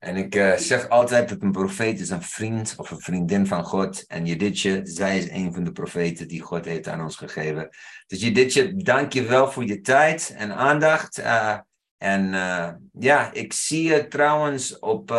en 0.00 0.16
ik 0.16 0.34
uh, 0.34 0.56
zeg 0.56 0.88
altijd 0.88 1.28
dat 1.28 1.42
een 1.42 1.52
profeet 1.52 2.00
is 2.00 2.10
een 2.10 2.22
vriend 2.22 2.74
of 2.76 2.90
een 2.90 3.00
vriendin 3.00 3.46
van 3.46 3.64
God. 3.64 4.06
En 4.06 4.26
Judithje, 4.26 4.80
zij 4.84 5.18
is 5.18 5.30
een 5.30 5.54
van 5.54 5.64
de 5.64 5.72
profeten 5.72 6.28
die 6.28 6.40
God 6.40 6.64
heeft 6.64 6.88
aan 6.88 7.02
ons 7.02 7.16
gegeven. 7.16 7.68
Dus 8.06 8.20
Judithje, 8.20 8.76
dank 8.76 9.12
je 9.12 9.22
wel 9.22 9.50
voor 9.50 9.64
je 9.64 9.80
tijd 9.80 10.34
en 10.36 10.54
aandacht. 10.54 11.18
Uh, 11.18 11.58
en 11.96 12.32
uh, 12.32 12.68
ja, 12.92 13.32
ik 13.32 13.52
zie 13.52 13.88
je 13.88 14.08
trouwens 14.08 14.78
op 14.78 15.14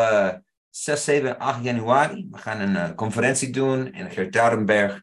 6, 0.70 1.04
7, 1.04 1.40
8 1.40 1.64
januari. 1.64 2.28
We 2.32 2.38
gaan 2.38 2.60
een 2.60 2.96
conferentie 2.96 3.50
doen 3.50 3.94
in 3.94 4.12
Gertarenberg. 4.12 5.02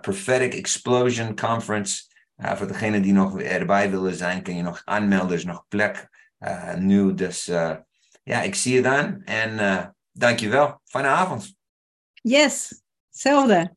Prophetic 0.00 0.54
Explosion 0.54 1.36
Conference. 1.36 2.02
voor 2.36 2.66
degenen 2.66 3.02
die 3.02 3.12
nog 3.12 3.40
erbij 3.40 3.90
willen 3.90 4.14
zijn, 4.14 4.42
kun 4.42 4.56
je 4.56 4.62
nog 4.62 4.82
aanmelden. 4.84 5.28
Er 5.28 5.34
is 5.34 5.44
nog 5.44 5.64
plek 5.68 6.08
nu, 6.78 7.14
dus 7.14 7.50
ja, 8.22 8.42
ik 8.42 8.54
zie 8.54 8.74
je 8.74 8.82
dan 8.82 9.22
en 9.24 9.52
uh, 9.52 9.86
dankjewel. 10.12 10.80
Fijne 10.84 11.08
avond. 11.08 11.54
Yes, 12.14 12.82
hetzelfde. 13.08 13.76